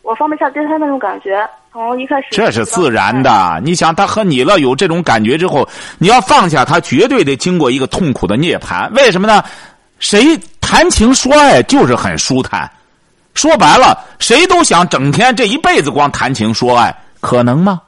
[0.01, 3.61] 我放不下对他那种感觉，从一开始这是自然的。
[3.63, 8.91] 你想，他和你了有这种感觉之后，你要放下他，绝对得经过一个痛苦的涅槃。
[8.95, 9.45] 为什么呢？
[9.99, 12.71] 谁谈情说爱就是很舒坦。
[13.35, 17.83] 说白了，谁都想整天这一辈子光谈情说爱，可能吗？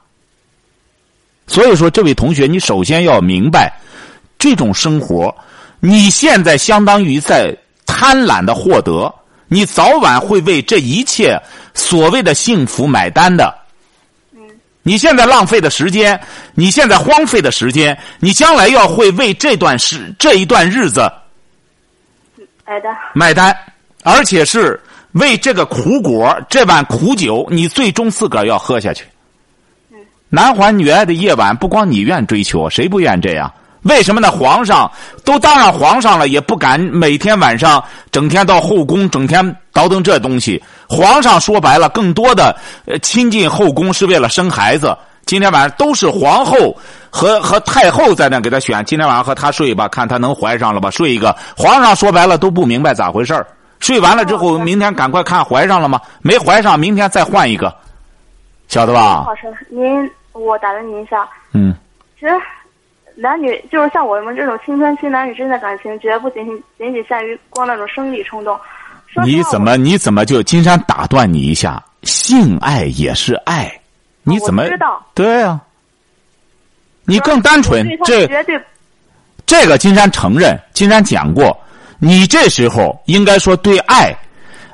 [1.47, 3.73] 所以说，这位同学，你首先要明白，
[4.37, 5.33] 这种生活，
[5.79, 7.55] 你现在相当于在
[7.85, 9.13] 贪婪的获得，
[9.47, 11.41] 你早晚会为这一切
[11.73, 13.55] 所谓的幸福买单的。
[14.83, 16.19] 你现在浪费的时间，
[16.53, 21.09] 你现在荒废的时间，你将来要会为这段时这一段日子
[22.65, 22.97] 买单。
[23.13, 23.57] 买单，
[24.03, 24.79] 而且是
[25.17, 29.05] 为这个苦果、这碗苦酒，你最终自个儿要喝下去。
[30.29, 33.51] 男欢女爱的夜晚，不光你愿追求，谁不愿这样？
[33.83, 34.29] 为什么呢？
[34.29, 34.91] 皇上
[35.23, 40.61] 都当上皇上了，也不敢每天晚上整天到后宫，整天倒腾这东西。
[40.89, 42.53] 皇上说白了，更多的
[43.01, 44.97] 亲近后宫是为了生孩子。
[45.25, 46.75] 今天晚上都是皇后
[47.09, 51.33] 和和太后在那给他选，今天晚上和他睡吧，看他能怀上了吧，睡一个。
[51.55, 53.45] 皇上说白了都不明白咋回事
[53.79, 56.01] 睡完了之后，明天赶快看怀上了吗？
[56.21, 57.73] 没怀上，明天再换一个，
[58.67, 59.23] 晓得吧？
[59.25, 61.75] 老师，您我打断您一下，嗯，
[62.19, 62.33] 其实
[63.15, 68.59] 男女就是像我们这种青春期男女之间的感情，绝不仅仅仅仅限于光那种生理冲动。
[69.23, 71.83] 你怎么你怎么就金山打断你一下？
[72.03, 73.79] 性爱也是爱，
[74.23, 75.59] 你怎么我知道对啊、
[77.05, 78.61] 你更单纯这绝对
[79.45, 81.57] 这个金山承认，金山讲过，
[81.99, 84.15] 你这时候应该说对爱，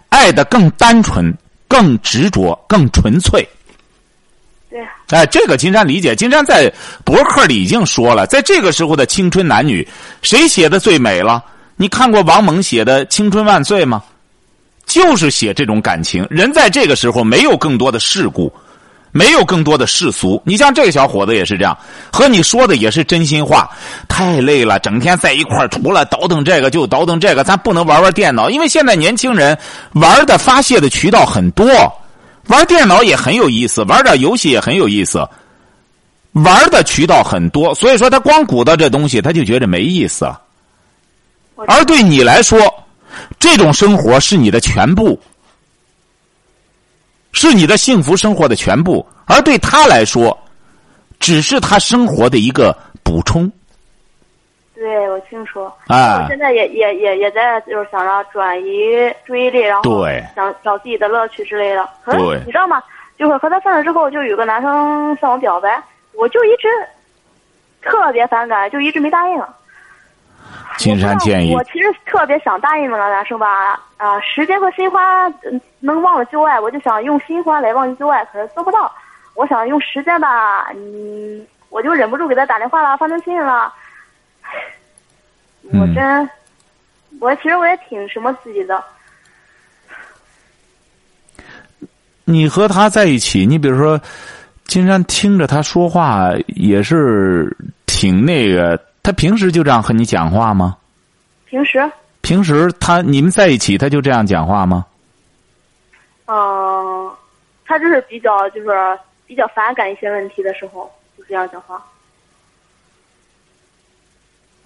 [0.09, 1.33] 爱的更单纯、
[1.67, 3.47] 更执着、更纯粹。
[4.69, 6.15] 对哎，这个金山理解。
[6.15, 6.71] 金山在
[7.05, 9.88] 博客里已经说了，在这个时候的青春男女，
[10.21, 11.43] 谁写的最美了？
[11.75, 14.03] 你看过王蒙写的《青春万岁》吗？
[14.86, 16.27] 就是写这种感情。
[16.29, 18.51] 人在这个时候没有更多的世故，
[19.13, 20.41] 没有更多的世俗。
[20.43, 21.78] 你像这个小伙子也是这样，
[22.12, 23.69] 和你说的也是真心话。
[24.10, 29.58] 太累了，整天在一块儿，除了倒腾这个就倒腾这个，咱不能玩玩电脑，因为现在年轻人
[29.93, 31.65] 玩的发泄的渠道很多，
[32.47, 35.26] 玩电脑也很有意思，玩点游戏也很有意思。
[36.34, 40.30] 玩的渠道很多，所以说他光鼓捣这东西，他就觉得没意思。
[41.67, 42.60] 而对你来说，
[43.39, 45.21] 这种生活是你的全部，
[47.34, 50.38] 是你的幸福生活的全部；而对他来说，
[51.19, 53.52] 只是他生活的一个补充。
[54.76, 55.63] 对我清楚。
[55.88, 61.88] 啊我现在也也也也在就是想着转移注意力，然后对想找自己的乐趣之类的。
[62.04, 62.82] 可是对你知道吗？
[63.17, 65.82] 就是和他分了之后，就有个男生向我表白，
[66.13, 66.67] 我就一直
[67.82, 69.41] 特别反感，就一直没答应。
[70.77, 78.91] 金山建议我，其实特别想答应那个男生吧，啊、时间和新欢嗯能忘了旧爱，我就想用新欢来忘记旧爱，可是做不到。
[79.36, 83.73] 我想用时间吧，嗯，我就忍不住给他打电话了，发短信了。
[84.41, 84.49] 唉
[85.71, 86.29] 我嗯真，
[87.19, 88.83] 我其实我也挺什么自己的，
[92.25, 93.99] 你和他在一起，你比如说，
[94.65, 97.55] 金山听着他说话也是
[97.86, 98.79] 挺那个。
[99.03, 100.77] 他平时就这样和你讲话吗？
[101.45, 104.85] 平时，平时他你们在一起，他就这样讲话吗？
[106.25, 107.11] 嗯、
[107.65, 108.69] 他就是比较就是
[109.27, 111.83] 比较反感一些问题的时候，就这样讲话。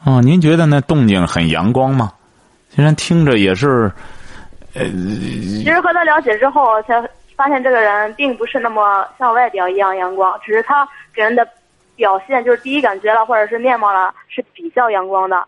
[0.05, 2.13] 哦，您觉得那动静很阳光吗？
[2.69, 3.91] 虽然听着也是，
[4.75, 7.01] 呃，其实和他了解之后，才
[7.35, 11.45] 发现这个人并不是那么像外表一样阳光，只是他给人的
[11.97, 15.43] 表现，就是第一感觉了，或者是面貌了，是比较阳光的。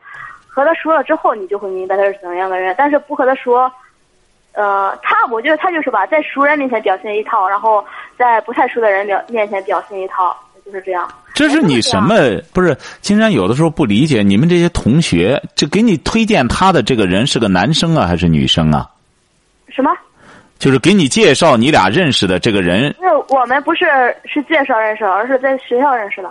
[0.46, 2.76] 和他说了之后，你就会明白他是怎样的人。
[2.78, 3.72] 但是不和他说，
[4.52, 7.86] 呃，他我觉得他就是吧，在熟人面前表现一套，然后
[8.18, 10.36] 在不太熟的人表面前表现一套，
[10.66, 11.08] 就是这样。
[11.34, 12.16] 这是你什么？
[12.52, 18.90] 不是金山有的时候不理解，你们这些同学，就给你推荐他的这个人是个男生啊，还是女生啊？
[19.70, 19.92] 什么？
[20.58, 23.86] 就是给你介绍你俩认识的这个人，那我们不是
[24.26, 26.30] 是介绍认识，而是在学校认识的。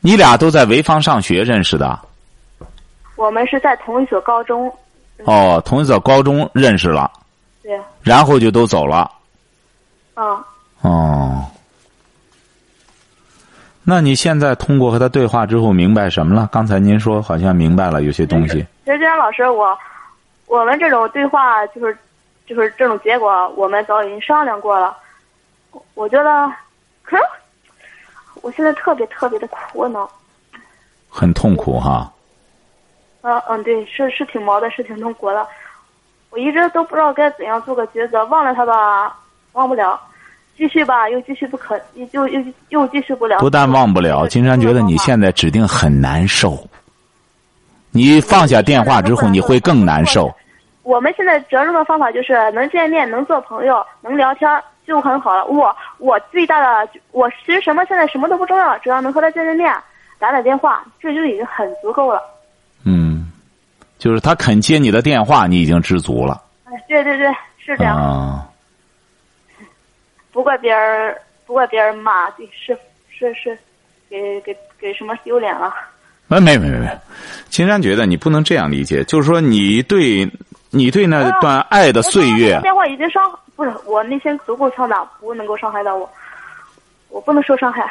[0.00, 1.98] 你俩都在潍坊上学认识的。
[3.16, 4.70] 我们是在同一所高中，
[5.24, 7.10] 哦，同一所高中认识了，
[7.62, 9.10] 对，然后就都走了。
[10.14, 10.44] 啊。
[10.80, 11.44] 哦，
[13.84, 16.48] 那你现在通过和他对话之后明白什么了？
[16.52, 18.66] 刚才您说好像明白了有些东西。
[18.84, 19.78] 其实金山老师，我
[20.46, 21.96] 我们这种对话就是
[22.46, 24.94] 就是这种结果，我们早已经商量过了。
[25.74, 26.52] 我我觉得，
[27.02, 27.22] 可是
[28.42, 30.08] 我现在特别特别的苦恼。
[31.08, 32.10] 很痛苦哈。
[33.22, 35.46] 嗯嗯，对，是是挺矛盾，是挺痛苦的。
[36.30, 39.16] 我一直都不知道该怎样做个抉择，忘了他吧，
[39.52, 39.98] 忘不了；
[40.56, 41.80] 继续吧，又继续不可，
[42.12, 43.38] 又又又继续不了。
[43.38, 46.58] 不但忘不了，金山觉得你现在指定很难受。
[47.92, 50.30] 你放下电话之后，你会更难受。
[50.82, 54.50] 我们现在折中的方法就是能见面，能做朋友，能聊天
[54.86, 55.44] 就很好了。
[55.46, 59.74] 我我最大的我其实什么现在什么都不重要，只要能和他见见面，
[60.18, 62.22] 打打电话，这就已经很足够了。
[62.84, 63.30] 嗯，
[63.98, 66.42] 就是他肯接你的电话，你已经知足了。
[66.64, 67.28] 哎，对对对，
[67.58, 67.96] 是这样。
[67.96, 68.46] 啊，
[70.32, 71.16] 不怪别人，
[71.46, 72.76] 不怪别人骂，对是
[73.08, 73.58] 是是，
[74.10, 75.74] 给给给什么丢脸了？
[76.26, 76.88] 没没没没，
[77.48, 80.26] 金山觉得你不能这样理解，就是说你对
[80.74, 83.22] 你对那段爱的岁月电话已经伤，
[83.54, 86.10] 不是我内心足够强大，不能够伤害到我。
[87.10, 87.88] 我不能受伤害。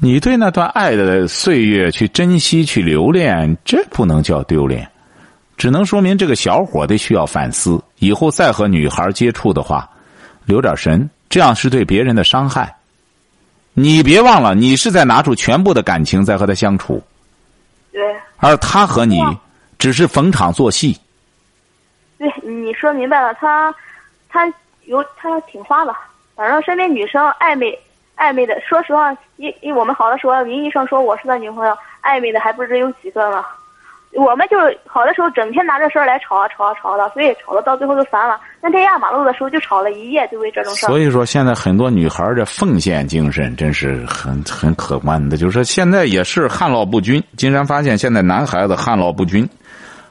[0.00, 4.88] 你对那段爱的岁月去珍惜、去留恋，这不能叫丢脸，
[5.58, 7.78] 只能说明这个小伙得需要反思。
[7.98, 9.86] 以后再和女孩接触的话，
[10.46, 12.74] 留点神，这样是对别人的伤害。
[13.74, 17.02] 你别忘了，你是在拿出全部的感情在和他相处，
[17.92, 18.00] 对
[18.38, 19.20] 而他和你
[19.78, 20.98] 只是逢场作戏。
[22.18, 23.74] 对，你说明白了，他
[24.28, 24.52] 他
[24.86, 25.94] 有他挺花的，
[26.34, 27.78] 反正身边女生暧昧
[28.16, 33.44] 暧昧的，说实话，因因我们好的时候，名义上说我是他女朋友，暧昧的还不知有几个呢。
[34.14, 34.56] 我们就
[34.86, 38.40] 好的时候，整天拿这事儿来吵啊吵啊吵的，所以吵的到最后就烦了。
[38.58, 40.88] 那天压马路的时候就吵了一夜，就为这种事儿。
[40.88, 45.36] 所以说，现在很多女孩儿这奉献精神真是很很可观的。
[45.36, 47.22] 就是说，现在也是旱涝不均。
[47.36, 49.46] 经常发现，现在男孩子旱涝不均，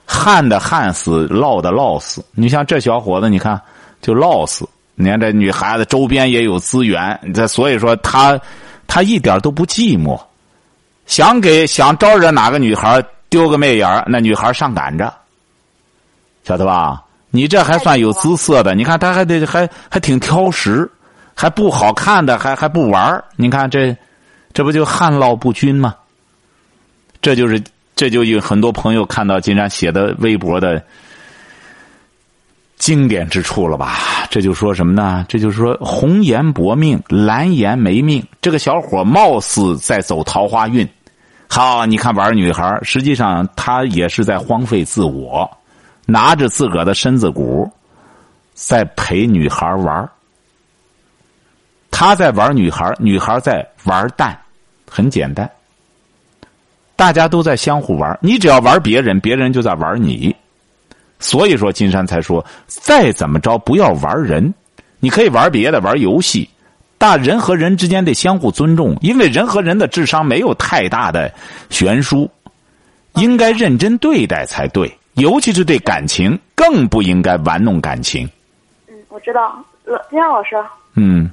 [0.07, 2.25] 旱的旱死，涝的涝死。
[2.31, 3.61] 你像这小伙子，你看
[4.01, 4.67] 就涝死。
[4.95, 8.39] 你看这女孩子周边也有资源，这所以说他
[8.87, 10.19] 他一点都不寂寞。
[11.05, 15.13] 想给想招惹哪个女孩丢个媚眼，那女孩上赶着，
[16.43, 17.03] 晓得吧？
[17.29, 20.89] 你这还算有姿色的，你看他还得还还挺挑食，
[21.35, 23.95] 还不好看的还还不玩你看这，
[24.53, 25.93] 这不就旱涝不均吗？
[27.21, 27.61] 这就是
[27.97, 30.81] 这就有很多朋友看到金山写的微博的
[32.77, 33.97] 经典之处了吧？
[34.29, 35.25] 这就说什么呢？
[35.27, 38.23] 这就是说红颜薄命，蓝颜没命。
[38.39, 40.87] 这个小伙貌似在走桃花运，
[41.49, 45.49] 好，你看玩女孩，实际上他也是在荒废自我，
[46.05, 47.67] 拿着自个儿的身子骨，
[48.53, 50.07] 在陪女孩玩
[51.89, 54.39] 他在玩女孩，女孩在玩蛋，
[54.87, 55.49] 很简单。
[56.97, 60.35] 大家都在相互玩，你只要玩别人，别人就在玩你。
[61.19, 64.53] 所以说，金山才说，再怎么着不要玩人，
[64.99, 66.49] 你可以玩别的，玩游戏，
[66.97, 71.31] 但人和人之间得相互尊重，因为人和人的智商没有太大的
[71.69, 72.29] 悬殊，
[73.13, 78.27] 应该认真对待才对，尤其是对感情，更不应该玩弄感情。
[78.87, 80.55] 嗯，我知道，呃，金山老师，
[80.95, 81.29] 嗯，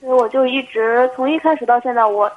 [0.00, 2.30] 所以我就一直从一开始到现在，我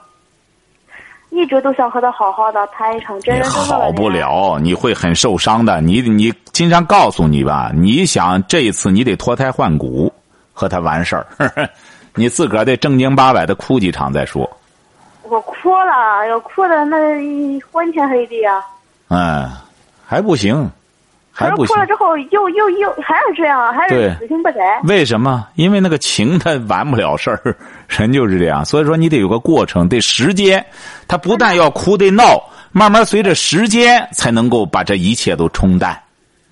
[1.31, 4.09] 一直都想和他好好的谈一场真你真正正的好不。
[4.09, 5.81] 了，你会很受伤的。
[5.81, 10.11] 你你经常告诉你吧，你想这一次你得脱胎换骨
[10.53, 11.25] 和他完事儿，
[12.15, 14.49] 你自个儿得正经八百的哭几场再说。
[15.23, 16.97] 我哭了，要哭的那
[17.71, 18.61] 昏天黑地啊！
[19.07, 19.49] 嗯，
[20.05, 20.69] 还不行，
[21.41, 21.79] 还不行哭。
[21.79, 24.79] 了之后又又又还是这样，还是死性不改。
[24.83, 25.47] 为什么？
[25.55, 27.55] 因为那个情它完不了事儿，
[27.89, 28.63] 人就是这样。
[28.63, 30.65] 所以说你得有个过程，得时间。
[31.07, 36.01] 他不但要哭得闹，慢慢随着时间才能够把这一切都冲淡。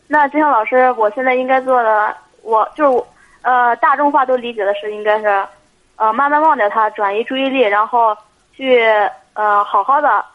[0.08, 2.14] 那金阳老师，我现在应该做的，
[2.44, 3.04] 我就是
[3.42, 5.28] 呃大众化都理解的是，应该是
[5.96, 8.18] 呃慢慢忘掉他，转移注意力，然后
[8.54, 8.84] 去
[9.34, 10.26] 呃好好的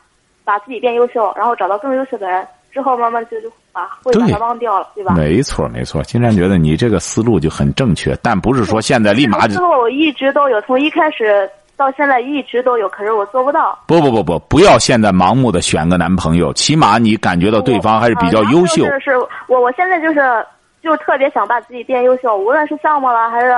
[0.44, 5.14] 把自己变优秀，然后找到更优秀的人，之后慢慢就就把会把忘掉了，对吧？
[5.14, 6.03] 没错，没错。
[6.05, 13.77] 金山觉得你这个思路就很正确，但不是说现在立马就这个思路我一直都有，从一开始到现在一直都有，可是我做不到。
[13.87, 18.87] 不不不不，不要现在盲目的选个男朋友，起码你感觉到对方还是比较啊优秀。
[18.87, 19.18] 就是，
[19.49, 20.20] 我我现在就是
[20.81, 23.53] 就特别想把自己变优秀，无论是项目了还是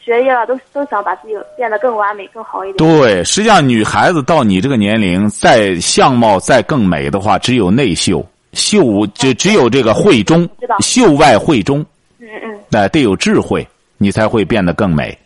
[0.00, 2.76] 学业了，都都想把自己变得更完美、更好一点。
[2.78, 10.48] 对，实际上女孩子到你这个年龄，再相貌再更美的话，只有内秀，秀只只有这个慧中，
[10.80, 11.84] 秀外慧中，
[12.18, 13.66] 嗯嗯哎、得有智慧，
[13.98, 15.16] 你才会变得更美。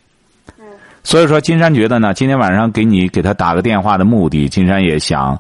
[0.58, 0.64] 嗯
[1.06, 5.38] 所以说，金山觉得呢，今天晚上给你给他打个电话的目的，金山也想，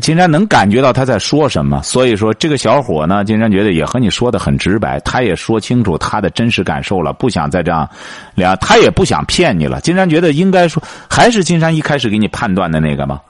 [0.00, 1.82] 金山能感觉到他在说什么。
[1.82, 7.86] 所以说，这个小伙呢，金山觉得也和你说的很直白，他也说清楚他的真实感受了，不想再这样，
[8.34, 9.78] 两他也不想骗你了。
[9.82, 13.20] 金山觉得应该说，还是金山一开始给你判断的那个吗？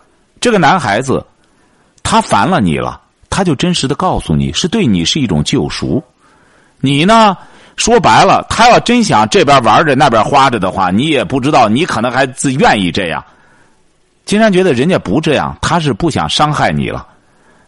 [0.40, 1.26] 这个男孩子，
[2.04, 3.00] 他烦了你了，
[3.30, 6.02] 他就真实的告诉你是对你是一种救赎。
[6.80, 7.34] 你呢？
[7.76, 13.24] 说白了，他要真想这边玩着那边花着的话，你也不知道，你可能还自愿意这样。
[14.26, 17.06] 金山觉得人家不这样，他是不想伤害你了。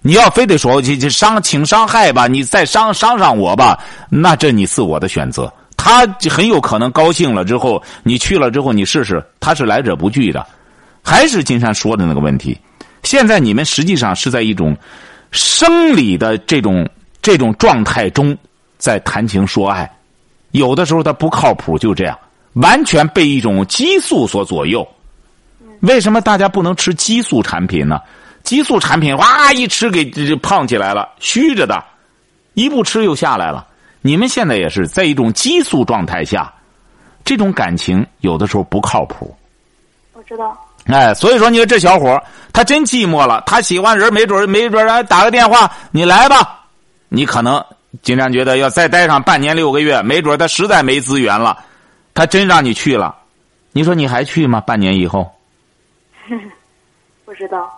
[0.03, 3.79] 你要非得说去去伤，请伤害吧，你再伤伤上我吧，
[4.11, 5.51] 那这你自我的选择。
[5.79, 10.47] 他很有可能高兴了之后，你去了之后，你试试，他是来者不拒的。
[11.03, 12.59] 还是金山说的那个问题，
[13.03, 14.77] 现在你们实际上是在一种
[15.33, 16.89] 生理的这种
[17.21, 18.37] 这种状态中
[18.79, 19.91] 在谈情说爱，
[20.53, 22.17] 有的时候他不靠谱，就这样，
[22.53, 24.87] 完全被一种激素所左右。
[25.81, 27.99] 为什么大家不能吃激素产品呢？
[28.45, 31.83] 激素产品哇一吃给这胖起来了，虚着的，
[32.55, 33.67] 一不吃又下来了。
[34.01, 36.53] 你们现在也是在一种激素状态下，
[37.25, 39.35] 这种感情有的时候不靠谱。
[40.13, 40.57] 我知道。
[40.87, 42.21] 哎，所以说你说这小伙
[42.53, 46.61] 他真寂寞了，他喜欢人，没准没准来打个电话，你来吧。
[47.09, 47.65] 你可能
[48.03, 51.59] 金山觉得要再待上半年六个月，没准他实在没资源了，
[52.15, 53.15] 他真让你去了，
[53.73, 54.61] 你说你还去吗？
[54.61, 55.31] 半年以后？
[57.25, 57.71] 不知道。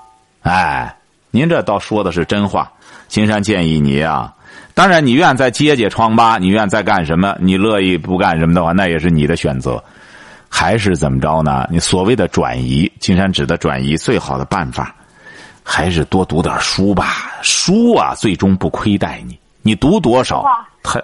[0.43, 0.95] 哎，
[1.31, 2.71] 您这倒说的是真话。
[3.09, 4.33] 金山建议你啊，
[4.73, 9.83] 当然你愿再揭揭疮疤，你愿再干什么，你乐意不干什么的话，那也是你的选择。
[10.57, 11.67] 还是怎么着呢？
[11.69, 14.95] 你所谓的转移，金山指的转移，最好的办法，
[15.65, 17.33] 还是多读点书吧。
[17.43, 19.37] 书啊，最终不亏待你。
[19.63, 20.45] 你读多少？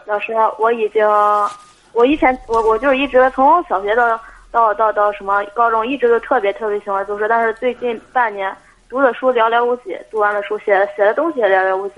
[0.06, 1.04] 老师，我已经，
[1.92, 4.18] 我以前我我就是一直从小学到
[4.52, 7.26] 到到到什么高中，一直都特别特别喜欢读书。
[7.28, 8.56] 但是最近半年
[8.88, 11.94] 读的书寥寥无几，读完了书写写的东西也寥寥无几。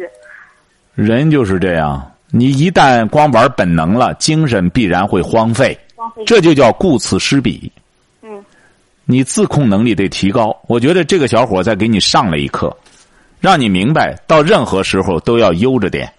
[0.94, 5.78] 人就是这样，你一旦光玩本能了，精神必然会荒废。
[6.26, 7.70] 这就叫顾此失彼。
[8.22, 8.44] 嗯，
[9.04, 10.56] 你自控能力得提高。
[10.68, 12.76] 我觉得这个小伙在给你上了一课，
[13.40, 16.12] 让你明白到任何时候都要悠着点。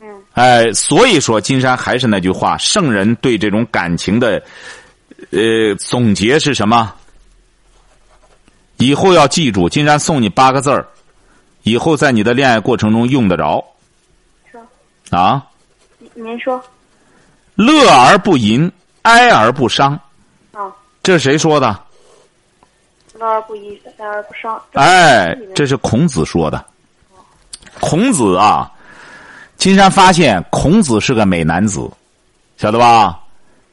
[0.00, 4.42] 嗯，哎，所以说金山还是那句话，圣人对这种感情的
[5.30, 6.94] 呃总结是什么？
[8.76, 10.86] 以后要记住，金山送你八个字儿，
[11.62, 13.64] 以后在你的恋爱过程中用得着。
[14.50, 14.60] 说
[15.10, 15.46] 啊？
[16.14, 16.62] 您说。
[17.54, 18.70] 乐而不淫。
[19.04, 19.92] 哀而不伤，
[20.52, 21.78] 啊，这是谁说的？
[23.18, 24.58] 乐而不淫，哀而不伤。
[24.72, 26.64] 哎，这是孔子说的。
[27.80, 28.70] 孔子啊，
[29.58, 31.86] 金山发现孔子是个美男子，
[32.56, 33.20] 晓得吧？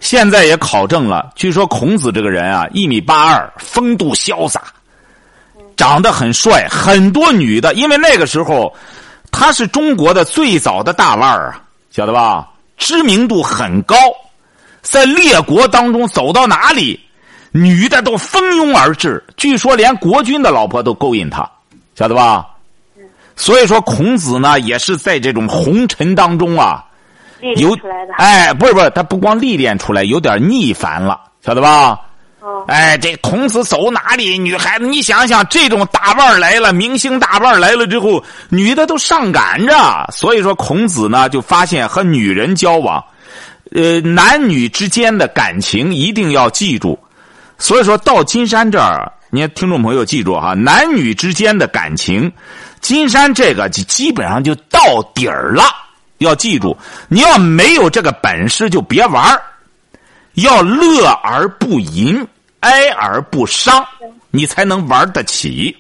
[0.02, 4.62] 现在也考证了，据说孔子这个人啊，一米八二，风度潇洒，
[5.78, 8.76] 长得很帅，很多女的，因为那个时候
[9.32, 12.50] 他是中国的最早的大腕儿啊，晓得吧？
[12.76, 13.96] 知名度很高。
[14.82, 17.00] 在列国当中走到哪里，
[17.52, 19.24] 女的都蜂拥而至。
[19.38, 21.50] 据说连国君的老婆都勾引他，
[21.96, 22.48] 晓得吧？
[23.36, 26.84] 所以说孔子呢，也是在这种红尘当中啊，
[27.56, 27.76] 有。
[28.18, 32.00] 哎，不是不是，他不光历练出来，有点逆反了，晓得吧？
[32.40, 32.66] 哦。
[32.68, 40.10] 哎，这孔子走哪里，女孩子，你想想，这种大腕来了，明星大腕来了之后，女的都上赶着。
[40.12, 43.04] 所以说，孔子呢，就发现和女人交往。
[43.74, 47.00] 呃，男女之间的感情一定要记住，
[47.58, 52.32] 所以说到金山这儿，你听众朋友记住哈，男女之间的感情，
[52.82, 55.64] 金山这个就基本上就到底儿了。
[56.18, 59.24] 要记住，你要没有这个本事就别玩
[60.34, 62.28] 要乐而不淫，
[62.60, 63.84] 哀而不伤，
[64.30, 65.76] 你才能玩得起。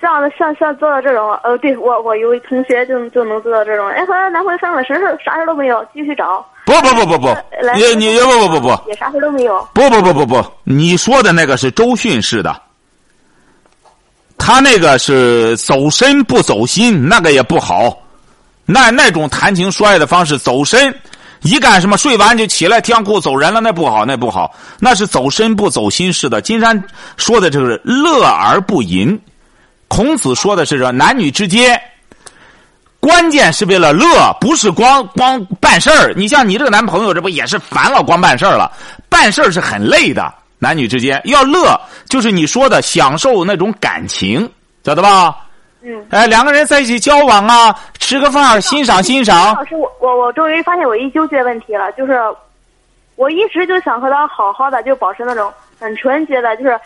[0.00, 6.46] 像像像做到这种，呃，对我我有同学就就能做到这种，哎，和男朋友分了，什事啥事都没有，继续找。
[6.64, 7.36] 不不不不不，
[7.74, 9.68] 你你不不不不，也啥事都没有。
[9.74, 12.62] 不不不不不，你说的那个是周迅式的，
[14.38, 17.98] 他那个是走身不走心，那个也不好。
[18.64, 20.94] 那那种谈情说爱的方式，走身
[21.42, 26.40] 一干什么，睡完就起来提上裤走人了，那不好，那不好，那是走身不走心式的。
[26.40, 26.80] 金山
[27.16, 29.20] 说的就是乐而不淫，
[29.88, 31.78] 孔子说的是说男女之间。
[33.02, 34.06] 关键是为了乐，
[34.40, 36.12] 不是光光办事儿。
[36.14, 38.70] 你像你这个男朋友，这不也是烦了，光办事儿了？
[39.08, 40.32] 办事儿是很累的。
[40.60, 41.76] 男女之间要乐，
[42.08, 44.48] 就是你说的享受那种感情，
[44.84, 45.36] 晓得吧？
[45.82, 46.06] 嗯。
[46.10, 49.52] 哎，两个人在一起交往啊，吃个饭，欣赏欣赏。
[49.56, 52.20] 老师，我我我终于发现我一纠结问题了，就是
[53.16, 56.78] 我一直就想和他好好的，就保持那种很纯洁的，就是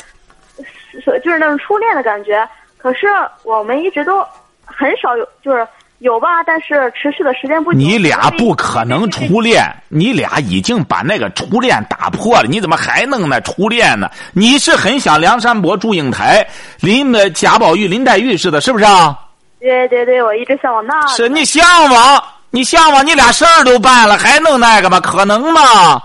[1.22, 2.48] 就是那种初恋的感觉。
[2.78, 3.06] 可是
[3.42, 4.24] 我们一直都
[4.64, 5.68] 很少有，就是。
[5.98, 7.78] 有吧，但是持续的时间不久。
[7.78, 14.10] 你俩不可能初恋，你俩已经把那个初恋打破了，你怎么还弄那初恋呢？
[14.32, 16.46] 你是很想梁山伯、祝英台、
[16.80, 19.18] 林的贾宝玉、林黛玉似的，是不是啊？
[19.58, 21.06] 对对对，我一直向往那。
[21.06, 25.00] 是你向往，你向往，你俩事儿都办了，还弄那个吗？
[25.00, 26.02] 可能吗？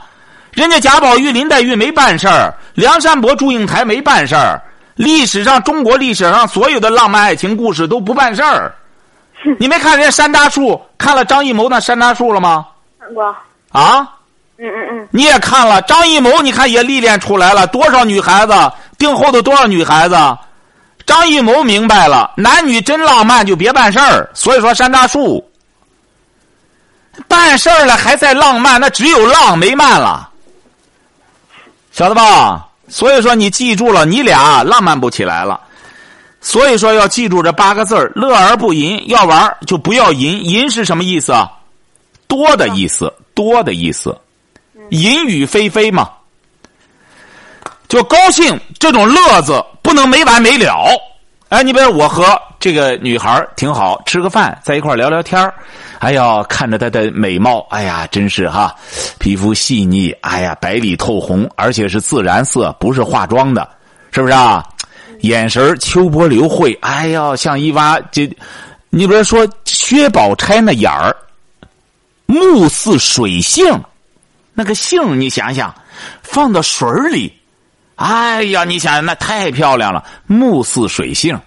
[0.53, 4.61] 人家贾宝玉、林黛玉没办事儿，梁山伯、祝英台没办事儿，
[4.95, 8.73] 历史上中国历史上所有的浪漫爱情故事都不办事儿。
[9.59, 10.79] 你没看人家山楂树？
[10.97, 12.67] 看了张艺谋那山楂树了吗？
[12.99, 13.25] 看过。
[13.71, 14.07] 啊？
[14.57, 15.07] 嗯嗯嗯。
[15.11, 16.41] 你也看了张艺谋？
[16.41, 18.53] 你看也历练出来了多少女孩子？
[18.97, 20.15] 订后头多少女孩子？
[21.07, 24.29] 张艺谋明白了，男女真浪漫就别办事儿。
[24.33, 25.43] 所以说山楂树
[27.27, 30.29] 办事儿了还在浪漫，那只有浪没漫了，
[31.91, 32.67] 晓得吧？
[32.87, 35.59] 所以说你记住了，你俩浪漫不起来了。
[36.41, 39.01] 所以说要记住这八个字：乐而不淫。
[39.07, 40.43] 要玩就不要淫。
[40.43, 41.51] 淫是什么意思啊？
[42.27, 44.17] 多的意思，多的意思。
[44.89, 46.09] 淫雨霏霏嘛，
[47.87, 50.89] 就高兴这种乐子不能没完没了。
[51.49, 55.51] 哎，你比如我和这个女孩挺好，吃个饭，在一块聊聊天
[55.99, 58.73] 哎呀，看着她的美貌，哎呀，真是哈，
[59.19, 63.69] 皮肤细腻，哎呀，白里透红，而且是自然色，不是化妆的，
[64.11, 64.65] 是不是啊？
[65.21, 68.29] 眼神秋波流慧，哎呀，像一挖这，
[68.89, 71.15] 你比如说薛宝钗那眼儿，
[72.25, 73.65] 目似水性，
[74.53, 75.73] 那个性，你想想，
[76.23, 77.33] 放到水里。
[77.95, 81.39] 哎呀，你想那太漂亮了，目似水性。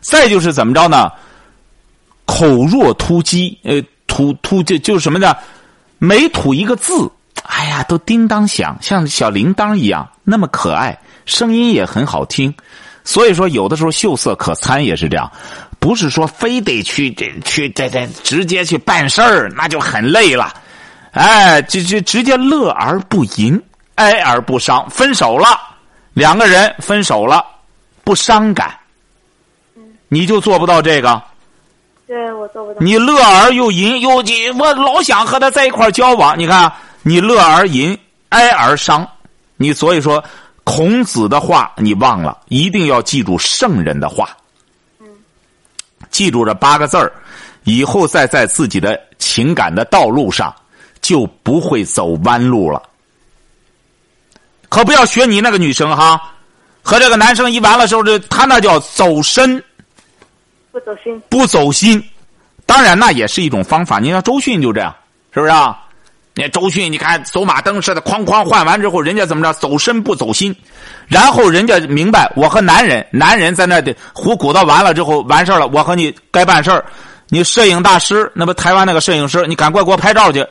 [0.00, 1.10] 再就是怎么着呢？
[2.26, 5.36] 口若突击，呃，吐吐就就是什么呢？
[5.98, 7.10] 每吐一个字，
[7.42, 12.54] 哎呀，都叮当响，像小铃铛一样，那么可爱，声音也很好听。
[13.06, 15.30] 所以说，有的时候秀色可餐也是这样，
[15.78, 20.52] 不是说非得去这去这这直接去办事儿，那就很累了。
[21.12, 23.58] 哎，就就直接乐而不淫，
[23.94, 25.58] 哀而不伤，分手了。
[26.14, 27.44] 两个人分手了，
[28.02, 28.76] 不伤感，
[30.08, 31.22] 你就做不到这个。
[32.08, 32.80] 对我做不到。
[32.80, 36.36] 你乐而又淫又你我老想和他在一块交往。
[36.36, 36.70] 你看，
[37.02, 37.96] 你乐而淫，
[38.30, 39.06] 哀而伤。
[39.56, 40.22] 你所以说，
[40.66, 44.36] 孔子的话你忘了，一定要记住圣人的话。
[44.98, 45.06] 嗯。
[46.10, 47.12] 记住这八个字儿，
[47.62, 50.52] 以后再在自己的情感的道路上，
[51.00, 52.82] 就不会走弯路了。
[54.68, 56.20] 可不要学你那个女生哈，
[56.82, 59.62] 和这个男生一完了之后，这他那叫走身，
[60.72, 62.02] 不走心，不走心。
[62.66, 64.00] 当然，那也是一种方法。
[64.00, 64.92] 你像周迅就这样，
[65.32, 65.85] 是不是啊？
[66.38, 69.54] 你周迅，你看走马灯似的，哐哐换完之后，人家怎么着？
[69.54, 70.54] 走身不走心，
[71.06, 76.84] 然后人家明白，我和男人，男人在那的胡鼓捣完了之后，完事了，我和你该办事儿。
[77.30, 80.46] 你摄影大师，那不台湾那个摄影师，你赶快给我拍照去。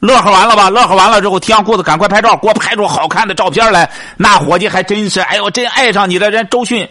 [0.00, 0.68] 乐呵完了吧？
[0.68, 3.88] 乐呵完了之后，提上裤子，赶快拍照，给我拍出好看的照片来。
[4.16, 6.44] 那伙计还真是，哎呦，真爱上你的人。
[6.50, 6.86] 周迅，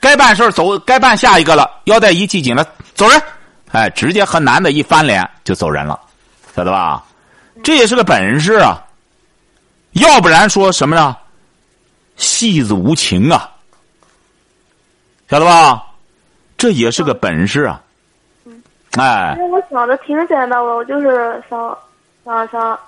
[0.00, 1.70] 该办事走，该办下一个了。
[1.84, 3.22] 腰带一系紧了，走人。
[3.72, 6.00] 哎，直接和男的一翻脸就走人了，
[6.56, 7.02] 晓得吧？
[7.62, 8.82] 这也是个本事啊。
[9.92, 11.16] 要不然说什么呢？
[12.16, 13.50] 戏子无情啊，
[15.28, 15.82] 晓得吧？
[16.56, 17.82] 这也是个本事啊。
[18.92, 19.36] 哎。
[19.50, 21.76] 我想的挺简单，我就是想。
[22.24, 22.78] 想想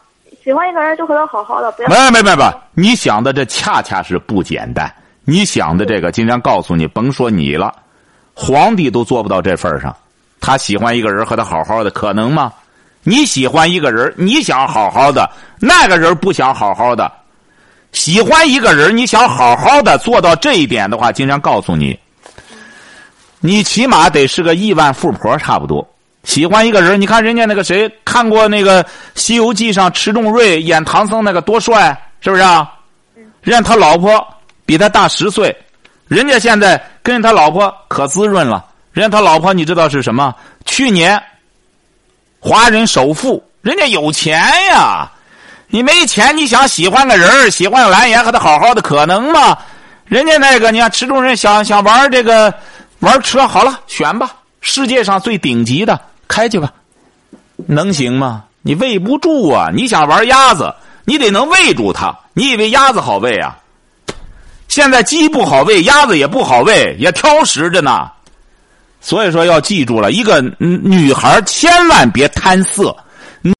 [0.44, 1.88] 喜欢一个人就和他好好的，不要。
[1.88, 4.88] 没没没没，你想的这恰恰是不简单。
[5.24, 7.74] 你想的这个，今天告诉你，甭说你了，
[8.32, 9.92] 皇帝都做不到这份上。
[10.40, 12.52] 他喜欢一个人和他好好的，可能吗？
[13.04, 15.30] 你喜欢一个人，你想好好的，
[15.60, 17.10] 那个人不想好好的。
[17.92, 21.96] 喜欢一个人，你想好好的做到这一点的话，经常告诉你，
[23.38, 25.86] 你起码得是个亿万富婆差不多。
[26.24, 28.82] 喜欢一个人，你看人家那个谁看过那个
[29.14, 32.72] 《西游记》上迟重瑞演唐僧那个多帅，是不是啊？
[33.42, 34.26] 人家他老婆
[34.64, 35.54] 比他大十岁，
[36.08, 38.64] 人家现在跟他老婆可滋润了。
[38.92, 40.34] 人家他老婆你知道是什么？
[40.64, 41.22] 去年
[42.46, 45.10] 华人首富，人家有钱呀。
[45.68, 49.56] 你没钱，你想喜欢个人喜欢个蓝颜和他好好的，可能吗？
[50.04, 52.52] 人家那个你看池中人想想玩这个
[52.98, 55.98] 玩车，好了，选吧，世界上最顶级的。
[56.28, 56.70] 开去吧，
[57.56, 58.44] 能行吗？
[58.60, 59.70] 你喂不住啊！
[59.74, 60.74] 你想玩鸭子，
[61.06, 62.14] 你得能喂住它。
[62.34, 63.56] 你以为鸭子好喂啊？
[64.68, 68.10] 现在鸡不好喂，鸭子也不好喂，也挑食着呢。
[69.06, 72.96] 所以说要记住了，一个女孩千万别贪色，